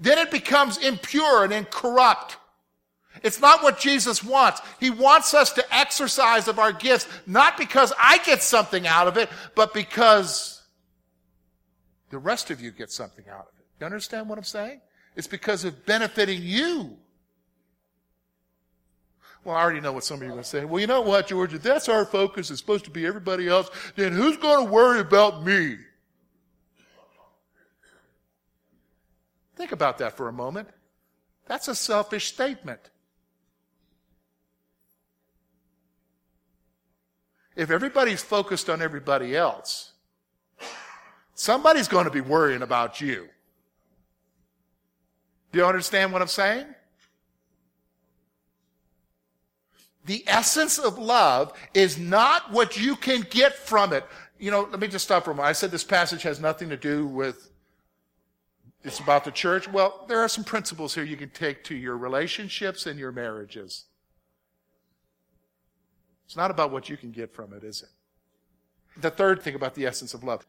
Then 0.00 0.16
it 0.16 0.30
becomes 0.30 0.78
impure 0.78 1.44
and 1.44 1.52
incorrupt. 1.52 2.38
It's 3.22 3.40
not 3.40 3.62
what 3.62 3.78
Jesus 3.78 4.22
wants. 4.22 4.60
He 4.78 4.90
wants 4.90 5.34
us 5.34 5.52
to 5.52 5.74
exercise 5.74 6.48
of 6.48 6.58
our 6.58 6.72
gifts, 6.72 7.06
not 7.26 7.58
because 7.58 7.92
I 7.98 8.18
get 8.18 8.42
something 8.42 8.86
out 8.86 9.08
of 9.08 9.16
it, 9.16 9.28
but 9.54 9.74
because 9.74 10.62
the 12.10 12.18
rest 12.18 12.50
of 12.50 12.60
you 12.60 12.70
get 12.70 12.90
something 12.90 13.24
out 13.28 13.48
of 13.52 13.58
it. 13.58 13.66
You 13.80 13.86
understand 13.86 14.28
what 14.28 14.38
I'm 14.38 14.44
saying? 14.44 14.80
It's 15.16 15.26
because 15.26 15.64
of 15.64 15.86
benefiting 15.86 16.40
you. 16.42 16.96
Well, 19.44 19.56
I 19.56 19.62
already 19.62 19.80
know 19.80 19.92
what 19.92 20.04
some 20.04 20.16
of 20.16 20.22
you 20.22 20.28
are 20.28 20.32
going 20.32 20.42
to 20.42 20.48
say. 20.48 20.64
Well, 20.64 20.80
you 20.80 20.86
know 20.86 21.00
what, 21.00 21.28
George? 21.28 21.54
If 21.54 21.62
that's 21.62 21.88
our 21.88 22.04
focus, 22.04 22.50
it's 22.50 22.60
supposed 22.60 22.84
to 22.84 22.90
be 22.90 23.06
everybody 23.06 23.48
else, 23.48 23.70
then 23.96 24.12
who's 24.12 24.36
going 24.36 24.66
to 24.66 24.70
worry 24.70 25.00
about 25.00 25.44
me? 25.44 25.78
Think 29.56 29.72
about 29.72 29.98
that 29.98 30.16
for 30.16 30.28
a 30.28 30.32
moment. 30.32 30.68
That's 31.46 31.68
a 31.68 31.74
selfish 31.74 32.28
statement. 32.28 32.90
If 37.60 37.70
everybody's 37.70 38.22
focused 38.22 38.70
on 38.70 38.80
everybody 38.80 39.36
else, 39.36 39.92
somebody's 41.34 41.88
going 41.88 42.06
to 42.06 42.10
be 42.10 42.22
worrying 42.22 42.62
about 42.62 43.02
you. 43.02 43.28
Do 45.52 45.58
you 45.58 45.66
understand 45.66 46.10
what 46.10 46.22
I'm 46.22 46.28
saying? 46.28 46.66
The 50.06 50.24
essence 50.26 50.78
of 50.78 50.98
love 50.98 51.52
is 51.74 51.98
not 51.98 52.50
what 52.50 52.80
you 52.80 52.96
can 52.96 53.26
get 53.28 53.54
from 53.54 53.92
it. 53.92 54.06
You 54.38 54.50
know, 54.50 54.66
let 54.70 54.80
me 54.80 54.88
just 54.88 55.04
stop 55.04 55.26
for 55.26 55.32
a 55.32 55.34
moment. 55.34 55.50
I 55.50 55.52
said 55.52 55.70
this 55.70 55.84
passage 55.84 56.22
has 56.22 56.40
nothing 56.40 56.70
to 56.70 56.78
do 56.78 57.06
with, 57.06 57.50
it's 58.84 59.00
about 59.00 59.26
the 59.26 59.32
church. 59.32 59.68
Well, 59.68 60.06
there 60.08 60.20
are 60.20 60.28
some 60.28 60.44
principles 60.44 60.94
here 60.94 61.04
you 61.04 61.18
can 61.18 61.28
take 61.28 61.62
to 61.64 61.74
your 61.74 61.98
relationships 61.98 62.86
and 62.86 62.98
your 62.98 63.12
marriages. 63.12 63.84
It's 66.30 66.36
not 66.36 66.52
about 66.52 66.70
what 66.70 66.88
you 66.88 66.96
can 66.96 67.10
get 67.10 67.34
from 67.34 67.52
it, 67.52 67.64
is 67.64 67.82
it? 67.82 67.88
The 69.00 69.10
third 69.10 69.42
thing 69.42 69.56
about 69.56 69.74
the 69.74 69.84
essence 69.84 70.14
of 70.14 70.22
love. 70.22 70.46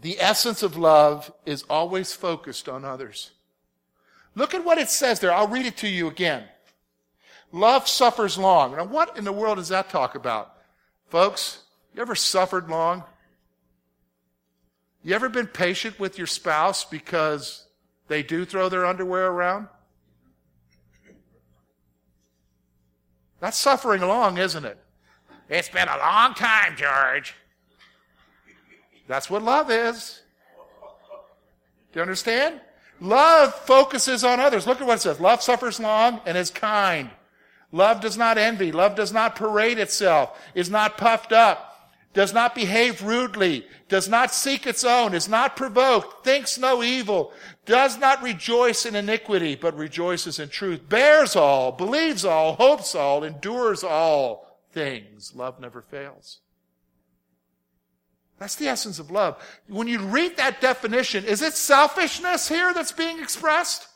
The 0.00 0.16
essence 0.20 0.62
of 0.62 0.76
love 0.76 1.32
is 1.44 1.64
always 1.68 2.12
focused 2.12 2.68
on 2.68 2.84
others. 2.84 3.32
Look 4.36 4.54
at 4.54 4.64
what 4.64 4.78
it 4.78 4.88
says 4.88 5.18
there. 5.18 5.32
I'll 5.32 5.48
read 5.48 5.66
it 5.66 5.76
to 5.78 5.88
you 5.88 6.06
again. 6.06 6.44
Love 7.50 7.88
suffers 7.88 8.38
long. 8.38 8.76
Now, 8.76 8.84
what 8.84 9.18
in 9.18 9.24
the 9.24 9.32
world 9.32 9.56
does 9.56 9.70
that 9.70 9.90
talk 9.90 10.14
about? 10.14 10.54
Folks, 11.08 11.62
you 11.96 12.00
ever 12.00 12.14
suffered 12.14 12.70
long? 12.70 13.02
You 15.02 15.16
ever 15.16 15.28
been 15.28 15.48
patient 15.48 15.98
with 15.98 16.16
your 16.16 16.28
spouse 16.28 16.84
because 16.84 17.66
they 18.06 18.22
do 18.22 18.44
throw 18.44 18.68
their 18.68 18.86
underwear 18.86 19.32
around? 19.32 19.66
That's 23.40 23.58
suffering 23.58 24.02
long, 24.02 24.38
isn't 24.38 24.64
it? 24.64 24.78
It's 25.52 25.68
been 25.68 25.86
a 25.86 25.98
long 25.98 26.32
time, 26.32 26.76
George. 26.76 27.34
That's 29.06 29.28
what 29.28 29.42
love 29.42 29.70
is. 29.70 30.22
Do 31.92 31.98
you 31.98 32.00
understand? 32.00 32.58
Love 33.02 33.54
focuses 33.54 34.24
on 34.24 34.40
others. 34.40 34.66
Look 34.66 34.80
at 34.80 34.86
what 34.86 34.96
it 34.96 35.02
says. 35.02 35.20
Love 35.20 35.42
suffers 35.42 35.78
long 35.78 36.22
and 36.24 36.38
is 36.38 36.48
kind. 36.48 37.10
Love 37.70 38.00
does 38.00 38.16
not 38.16 38.38
envy. 38.38 38.72
Love 38.72 38.94
does 38.94 39.12
not 39.12 39.36
parade 39.36 39.78
itself, 39.78 40.38
is 40.54 40.70
not 40.70 40.96
puffed 40.96 41.34
up, 41.34 41.92
does 42.14 42.32
not 42.32 42.54
behave 42.54 43.02
rudely, 43.02 43.66
does 43.90 44.08
not 44.08 44.32
seek 44.32 44.66
its 44.66 44.84
own, 44.84 45.12
is 45.12 45.28
not 45.28 45.54
provoked, 45.54 46.24
thinks 46.24 46.56
no 46.56 46.82
evil, 46.82 47.30
does 47.66 47.98
not 47.98 48.22
rejoice 48.22 48.86
in 48.86 48.96
iniquity, 48.96 49.54
but 49.54 49.76
rejoices 49.76 50.38
in 50.38 50.48
truth, 50.48 50.88
bears 50.88 51.36
all, 51.36 51.72
believes 51.72 52.24
all, 52.24 52.54
hopes 52.54 52.94
all, 52.94 53.22
endures 53.22 53.84
all 53.84 54.51
things. 54.72 55.34
Love 55.34 55.60
never 55.60 55.82
fails. 55.82 56.40
That's 58.38 58.56
the 58.56 58.66
essence 58.66 58.98
of 58.98 59.10
love. 59.10 59.40
When 59.68 59.86
you 59.86 60.00
read 60.00 60.36
that 60.36 60.60
definition, 60.60 61.24
is 61.24 61.42
it 61.42 61.54
selfishness 61.54 62.48
here 62.48 62.74
that's 62.74 62.92
being 62.92 63.20
expressed? 63.20 63.86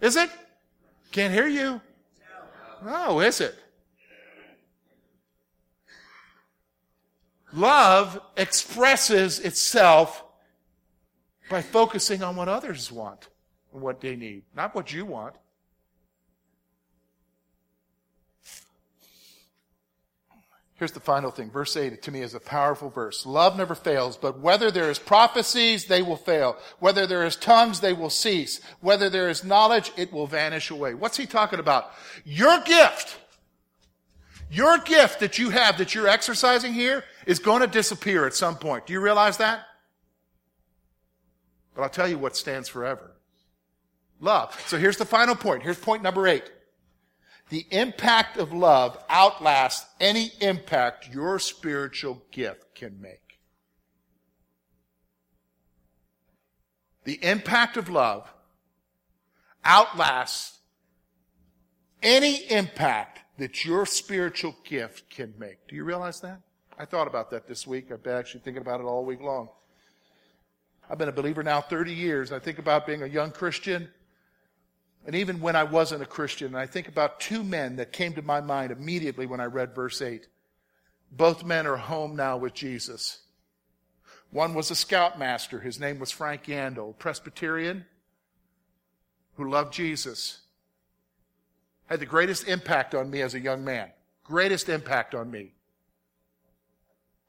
Is 0.00 0.16
it? 0.16 0.30
Can't 1.12 1.32
hear 1.32 1.46
you. 1.46 1.80
No, 2.84 3.20
is 3.20 3.40
it? 3.40 3.54
Love 7.52 8.20
expresses 8.36 9.38
itself 9.38 10.24
by 11.48 11.62
focusing 11.62 12.22
on 12.22 12.36
what 12.36 12.48
others 12.48 12.90
want 12.90 13.28
and 13.72 13.80
what 13.80 14.00
they 14.00 14.16
need, 14.16 14.42
not 14.56 14.74
what 14.74 14.92
you 14.92 15.04
want. 15.04 15.36
Here's 20.84 20.92
the 20.92 21.00
final 21.00 21.30
thing. 21.30 21.50
Verse 21.50 21.78
8 21.78 22.02
to 22.02 22.12
me 22.12 22.20
is 22.20 22.34
a 22.34 22.40
powerful 22.40 22.90
verse. 22.90 23.24
Love 23.24 23.56
never 23.56 23.74
fails, 23.74 24.18
but 24.18 24.40
whether 24.40 24.70
there 24.70 24.90
is 24.90 24.98
prophecies, 24.98 25.86
they 25.86 26.02
will 26.02 26.14
fail. 26.14 26.58
Whether 26.78 27.06
there 27.06 27.24
is 27.24 27.36
tongues, 27.36 27.80
they 27.80 27.94
will 27.94 28.10
cease. 28.10 28.60
Whether 28.82 29.08
there 29.08 29.30
is 29.30 29.44
knowledge, 29.44 29.92
it 29.96 30.12
will 30.12 30.26
vanish 30.26 30.68
away. 30.68 30.92
What's 30.92 31.16
he 31.16 31.24
talking 31.24 31.58
about? 31.58 31.92
Your 32.26 32.60
gift, 32.64 33.16
your 34.50 34.76
gift 34.76 35.20
that 35.20 35.38
you 35.38 35.48
have 35.48 35.78
that 35.78 35.94
you're 35.94 36.06
exercising 36.06 36.74
here 36.74 37.02
is 37.26 37.38
going 37.38 37.62
to 37.62 37.66
disappear 37.66 38.26
at 38.26 38.34
some 38.34 38.56
point. 38.56 38.84
Do 38.84 38.92
you 38.92 39.00
realize 39.00 39.38
that? 39.38 39.60
But 41.74 41.84
I'll 41.84 41.88
tell 41.88 42.08
you 42.08 42.18
what 42.18 42.36
stands 42.36 42.68
forever. 42.68 43.12
Love. 44.20 44.62
So 44.66 44.76
here's 44.76 44.98
the 44.98 45.06
final 45.06 45.34
point. 45.34 45.62
Here's 45.62 45.78
point 45.78 46.02
number 46.02 46.28
eight. 46.28 46.44
The 47.50 47.66
impact 47.70 48.36
of 48.36 48.52
love 48.52 48.98
outlasts 49.08 49.86
any 50.00 50.32
impact 50.40 51.08
your 51.12 51.38
spiritual 51.38 52.22
gift 52.30 52.74
can 52.74 53.00
make. 53.00 53.38
The 57.04 57.22
impact 57.22 57.76
of 57.76 57.88
love 57.88 58.32
outlasts 59.64 60.58
any 62.02 62.50
impact 62.50 63.20
that 63.38 63.64
your 63.64 63.84
spiritual 63.86 64.56
gift 64.64 65.10
can 65.10 65.34
make. 65.38 65.66
Do 65.68 65.76
you 65.76 65.84
realize 65.84 66.20
that? 66.20 66.40
I 66.78 66.84
thought 66.84 67.06
about 67.06 67.30
that 67.30 67.46
this 67.46 67.66
week. 67.66 67.92
I've 67.92 68.02
been 68.02 68.16
actually 68.16 68.40
thinking 68.40 68.62
about 68.62 68.80
it 68.80 68.84
all 68.84 69.04
week 69.04 69.20
long. 69.20 69.48
I've 70.88 70.98
been 70.98 71.08
a 71.08 71.12
believer 71.12 71.42
now 71.42 71.60
30 71.60 71.92
years. 71.92 72.32
I 72.32 72.38
think 72.38 72.58
about 72.58 72.86
being 72.86 73.02
a 73.02 73.06
young 73.06 73.30
Christian 73.30 73.88
and 75.06 75.14
even 75.14 75.40
when 75.40 75.54
I 75.54 75.64
wasn't 75.64 76.02
a 76.02 76.06
Christian, 76.06 76.48
and 76.48 76.56
I 76.56 76.66
think 76.66 76.88
about 76.88 77.20
two 77.20 77.44
men 77.44 77.76
that 77.76 77.92
came 77.92 78.14
to 78.14 78.22
my 78.22 78.40
mind 78.40 78.72
immediately 78.72 79.26
when 79.26 79.40
I 79.40 79.44
read 79.44 79.74
verse 79.74 80.00
8. 80.00 80.26
Both 81.12 81.44
men 81.44 81.66
are 81.66 81.76
home 81.76 82.16
now 82.16 82.38
with 82.38 82.54
Jesus. 82.54 83.20
One 84.30 84.54
was 84.54 84.70
a 84.70 84.74
scoutmaster. 84.74 85.60
His 85.60 85.78
name 85.78 85.98
was 85.98 86.10
Frank 86.10 86.44
Yandel, 86.44 86.98
Presbyterian, 86.98 87.84
who 89.36 89.50
loved 89.50 89.72
Jesus. 89.72 90.40
Had 91.86 92.00
the 92.00 92.06
greatest 92.06 92.48
impact 92.48 92.94
on 92.94 93.10
me 93.10 93.20
as 93.20 93.34
a 93.34 93.40
young 93.40 93.62
man. 93.62 93.90
Greatest 94.24 94.70
impact 94.70 95.14
on 95.14 95.30
me. 95.30 95.52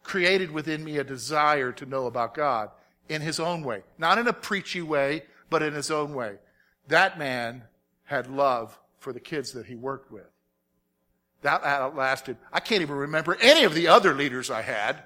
Created 0.01 0.49
within 0.49 0.83
me 0.83 0.97
a 0.97 1.03
desire 1.03 1.73
to 1.73 1.85
know 1.85 2.05
about 2.05 2.33
God 2.33 2.69
in 3.09 3.21
his 3.21 3.39
own 3.39 3.63
way. 3.63 3.83
Not 3.97 4.17
in 4.17 4.27
a 4.27 4.33
preachy 4.33 4.81
way, 4.81 5.23
but 5.49 5.61
in 5.61 5.73
his 5.73 5.91
own 5.91 6.13
way. 6.13 6.37
That 6.87 7.17
man 7.17 7.63
had 8.05 8.29
love 8.29 8.77
for 8.99 9.13
the 9.13 9.19
kids 9.19 9.53
that 9.53 9.65
he 9.65 9.75
worked 9.75 10.11
with. 10.11 10.29
That 11.41 11.63
outlasted, 11.63 12.37
I 12.51 12.59
can't 12.59 12.81
even 12.81 12.95
remember 12.95 13.37
any 13.39 13.65
of 13.65 13.73
the 13.73 13.87
other 13.87 14.13
leaders 14.13 14.49
I 14.49 14.61
had. 14.61 15.03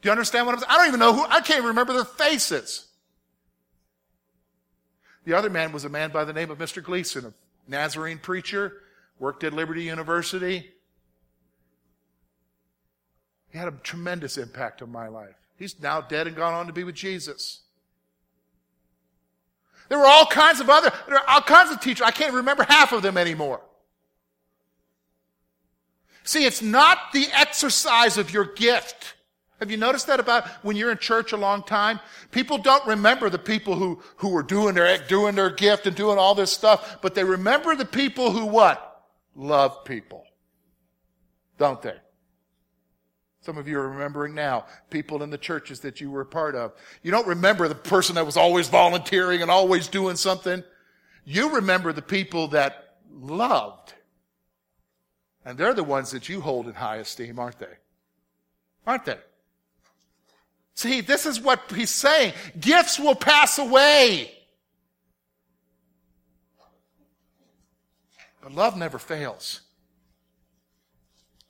Do 0.00 0.08
you 0.08 0.10
understand 0.10 0.46
what 0.46 0.54
I'm 0.54 0.60
saying? 0.60 0.70
I 0.70 0.76
don't 0.76 0.88
even 0.88 1.00
know 1.00 1.14
who, 1.14 1.22
I 1.24 1.40
can't 1.40 1.58
even 1.58 1.68
remember 1.68 1.94
their 1.94 2.04
faces. 2.04 2.86
The 5.24 5.34
other 5.34 5.50
man 5.50 5.72
was 5.72 5.84
a 5.84 5.88
man 5.88 6.10
by 6.10 6.24
the 6.24 6.32
name 6.32 6.50
of 6.50 6.58
Mr. 6.58 6.82
Gleason, 6.82 7.26
a 7.26 7.32
Nazarene 7.70 8.18
preacher, 8.18 8.82
worked 9.18 9.44
at 9.44 9.52
Liberty 9.52 9.82
University. 9.82 10.70
He 13.50 13.58
had 13.58 13.68
a 13.68 13.72
tremendous 13.82 14.38
impact 14.38 14.82
on 14.82 14.92
my 14.92 15.08
life. 15.08 15.34
He's 15.56 15.80
now 15.80 16.00
dead 16.00 16.26
and 16.26 16.36
gone 16.36 16.54
on 16.54 16.66
to 16.66 16.72
be 16.72 16.84
with 16.84 16.94
Jesus. 16.94 17.60
There 19.88 19.98
were 19.98 20.06
all 20.06 20.26
kinds 20.26 20.60
of 20.60 20.68
other, 20.68 20.92
there 21.06 21.16
are 21.16 21.28
all 21.28 21.40
kinds 21.40 21.70
of 21.70 21.80
teachers. 21.80 22.06
I 22.06 22.10
can't 22.10 22.34
remember 22.34 22.64
half 22.64 22.92
of 22.92 23.02
them 23.02 23.16
anymore. 23.16 23.60
See, 26.24 26.44
it's 26.44 26.60
not 26.60 27.12
the 27.12 27.26
exercise 27.32 28.18
of 28.18 28.32
your 28.32 28.44
gift. 28.44 29.14
Have 29.60 29.70
you 29.70 29.76
noticed 29.76 30.06
that 30.06 30.20
about 30.20 30.46
when 30.62 30.76
you're 30.76 30.90
in 30.90 30.98
church 30.98 31.32
a 31.32 31.36
long 31.36 31.62
time? 31.62 31.98
People 32.30 32.58
don't 32.58 32.86
remember 32.86 33.28
the 33.30 33.38
people 33.38 33.74
who, 33.74 34.00
who 34.16 34.28
were 34.28 34.42
doing 34.42 34.74
their, 34.74 34.98
doing 35.08 35.34
their 35.34 35.50
gift 35.50 35.86
and 35.86 35.96
doing 35.96 36.18
all 36.18 36.34
this 36.34 36.52
stuff, 36.52 36.98
but 37.00 37.14
they 37.14 37.24
remember 37.24 37.74
the 37.74 37.84
people 37.84 38.30
who 38.30 38.44
what? 38.46 39.02
Love 39.34 39.84
people. 39.84 40.24
Don't 41.56 41.80
they? 41.82 41.96
Some 43.40 43.56
of 43.56 43.68
you 43.68 43.78
are 43.78 43.88
remembering 43.88 44.34
now 44.34 44.66
people 44.90 45.22
in 45.22 45.30
the 45.30 45.38
churches 45.38 45.80
that 45.80 46.00
you 46.00 46.10
were 46.10 46.22
a 46.22 46.26
part 46.26 46.54
of. 46.54 46.72
You 47.02 47.10
don't 47.10 47.26
remember 47.26 47.68
the 47.68 47.74
person 47.74 48.16
that 48.16 48.26
was 48.26 48.36
always 48.36 48.68
volunteering 48.68 49.42
and 49.42 49.50
always 49.50 49.88
doing 49.88 50.16
something. 50.16 50.64
You 51.24 51.54
remember 51.54 51.92
the 51.92 52.02
people 52.02 52.48
that 52.48 52.96
loved. 53.12 53.94
And 55.44 55.56
they're 55.56 55.74
the 55.74 55.84
ones 55.84 56.10
that 56.10 56.28
you 56.28 56.40
hold 56.40 56.66
in 56.66 56.74
high 56.74 56.96
esteem, 56.96 57.38
aren't 57.38 57.58
they? 57.58 57.66
Aren't 58.86 59.04
they? 59.04 59.18
See, 60.74 61.00
this 61.00 61.26
is 61.26 61.40
what 61.40 61.60
he's 61.74 61.90
saying. 61.90 62.34
Gifts 62.58 62.98
will 62.98 63.14
pass 63.14 63.58
away. 63.58 64.32
But 68.42 68.52
love 68.52 68.76
never 68.76 68.98
fails. 68.98 69.60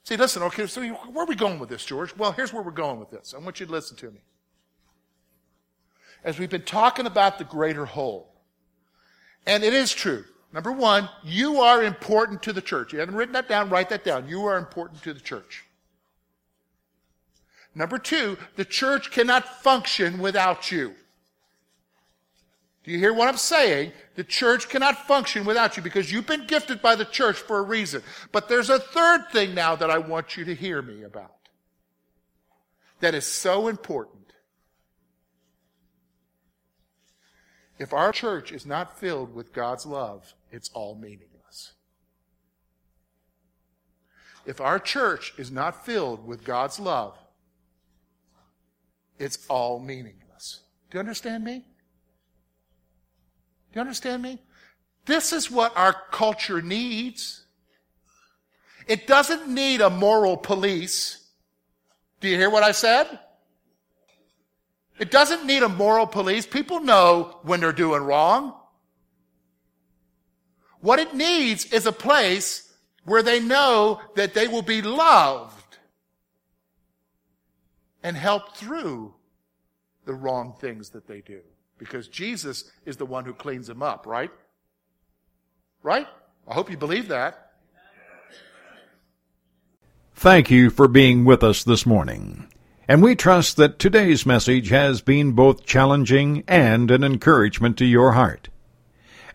See, 0.08 0.16
listen, 0.16 0.42
okay, 0.44 0.66
so 0.66 0.80
where 0.80 1.24
are 1.24 1.26
we 1.26 1.36
going 1.36 1.58
with 1.58 1.68
this, 1.68 1.84
George? 1.84 2.16
Well, 2.16 2.32
here's 2.32 2.50
where 2.50 2.62
we're 2.62 2.70
going 2.70 2.98
with 2.98 3.10
this. 3.10 3.34
I 3.34 3.38
want 3.40 3.60
you 3.60 3.66
to 3.66 3.72
listen 3.72 3.94
to 3.98 4.10
me. 4.10 4.20
As 6.24 6.38
we've 6.38 6.48
been 6.48 6.62
talking 6.62 7.04
about 7.04 7.36
the 7.36 7.44
greater 7.44 7.84
whole, 7.84 8.32
and 9.46 9.62
it 9.62 9.74
is 9.74 9.92
true. 9.92 10.24
Number 10.50 10.72
one, 10.72 11.10
you 11.22 11.60
are 11.60 11.82
important 11.82 12.42
to 12.44 12.54
the 12.54 12.62
church. 12.62 12.94
You 12.94 13.00
haven't 13.00 13.16
written 13.16 13.34
that 13.34 13.50
down, 13.50 13.68
write 13.68 13.90
that 13.90 14.02
down. 14.02 14.26
You 14.26 14.46
are 14.46 14.56
important 14.56 15.02
to 15.02 15.12
the 15.12 15.20
church. 15.20 15.66
Number 17.74 17.98
two, 17.98 18.38
the 18.56 18.64
church 18.64 19.10
cannot 19.10 19.62
function 19.62 20.20
without 20.20 20.72
you. 20.72 20.94
Do 22.88 22.94
you 22.94 23.00
hear 23.00 23.12
what 23.12 23.28
I'm 23.28 23.36
saying? 23.36 23.92
The 24.14 24.24
church 24.24 24.70
cannot 24.70 25.06
function 25.06 25.44
without 25.44 25.76
you 25.76 25.82
because 25.82 26.10
you've 26.10 26.26
been 26.26 26.46
gifted 26.46 26.80
by 26.80 26.94
the 26.94 27.04
church 27.04 27.36
for 27.36 27.58
a 27.58 27.62
reason. 27.62 28.02
But 28.32 28.48
there's 28.48 28.70
a 28.70 28.78
third 28.78 29.28
thing 29.30 29.54
now 29.54 29.76
that 29.76 29.90
I 29.90 29.98
want 29.98 30.38
you 30.38 30.46
to 30.46 30.54
hear 30.54 30.80
me 30.80 31.02
about 31.02 31.34
that 33.00 33.14
is 33.14 33.26
so 33.26 33.68
important. 33.68 34.32
If 37.78 37.92
our 37.92 38.10
church 38.10 38.52
is 38.52 38.64
not 38.64 38.98
filled 38.98 39.34
with 39.34 39.52
God's 39.52 39.84
love, 39.84 40.32
it's 40.50 40.70
all 40.70 40.94
meaningless. 40.94 41.74
If 44.46 44.62
our 44.62 44.78
church 44.78 45.34
is 45.36 45.50
not 45.50 45.84
filled 45.84 46.26
with 46.26 46.42
God's 46.42 46.80
love, 46.80 47.18
it's 49.18 49.46
all 49.50 49.78
meaningless. 49.78 50.62
Do 50.90 50.96
you 50.96 51.00
understand 51.00 51.44
me? 51.44 51.66
Do 53.72 53.78
you 53.78 53.80
understand 53.80 54.22
me? 54.22 54.38
This 55.04 55.32
is 55.32 55.50
what 55.50 55.76
our 55.76 55.94
culture 56.10 56.62
needs. 56.62 57.44
It 58.86 59.06
doesn't 59.06 59.48
need 59.48 59.80
a 59.80 59.90
moral 59.90 60.36
police. 60.36 61.26
Do 62.20 62.28
you 62.28 62.36
hear 62.36 62.50
what 62.50 62.62
I 62.62 62.72
said? 62.72 63.18
It 64.98 65.10
doesn't 65.10 65.46
need 65.46 65.62
a 65.62 65.68
moral 65.68 66.06
police. 66.06 66.46
People 66.46 66.80
know 66.80 67.38
when 67.42 67.60
they're 67.60 67.72
doing 67.72 68.02
wrong. 68.02 68.54
What 70.80 70.98
it 70.98 71.14
needs 71.14 71.66
is 71.66 71.86
a 71.86 71.92
place 71.92 72.72
where 73.04 73.22
they 73.22 73.40
know 73.40 74.00
that 74.16 74.34
they 74.34 74.48
will 74.48 74.62
be 74.62 74.82
loved 74.82 75.78
and 78.02 78.16
helped 78.16 78.56
through 78.56 79.14
the 80.04 80.14
wrong 80.14 80.54
things 80.58 80.90
that 80.90 81.06
they 81.06 81.20
do 81.20 81.40
because 81.78 82.08
Jesus 82.08 82.70
is 82.84 82.96
the 82.96 83.06
one 83.06 83.24
who 83.24 83.32
cleans 83.32 83.66
them 83.66 83.82
up, 83.82 84.06
right? 84.06 84.30
Right? 85.82 86.06
I 86.46 86.54
hope 86.54 86.70
you 86.70 86.76
believe 86.76 87.08
that. 87.08 87.52
Thank 90.14 90.50
you 90.50 90.70
for 90.70 90.88
being 90.88 91.24
with 91.24 91.44
us 91.44 91.62
this 91.62 91.86
morning. 91.86 92.48
And 92.88 93.02
we 93.02 93.14
trust 93.14 93.56
that 93.58 93.78
today's 93.78 94.26
message 94.26 94.70
has 94.70 95.00
been 95.00 95.32
both 95.32 95.64
challenging 95.64 96.42
and 96.48 96.90
an 96.90 97.04
encouragement 97.04 97.76
to 97.78 97.84
your 97.84 98.12
heart. 98.12 98.48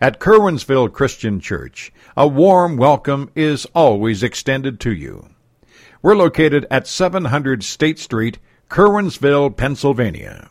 At 0.00 0.20
Curwensville 0.20 0.92
Christian 0.92 1.40
Church, 1.40 1.92
a 2.16 2.26
warm 2.26 2.76
welcome 2.76 3.30
is 3.34 3.64
always 3.74 4.22
extended 4.22 4.78
to 4.80 4.92
you. 4.92 5.30
We're 6.02 6.16
located 6.16 6.66
at 6.70 6.86
700 6.86 7.64
State 7.64 7.98
Street, 7.98 8.38
Curwensville, 8.68 9.56
Pennsylvania. 9.56 10.50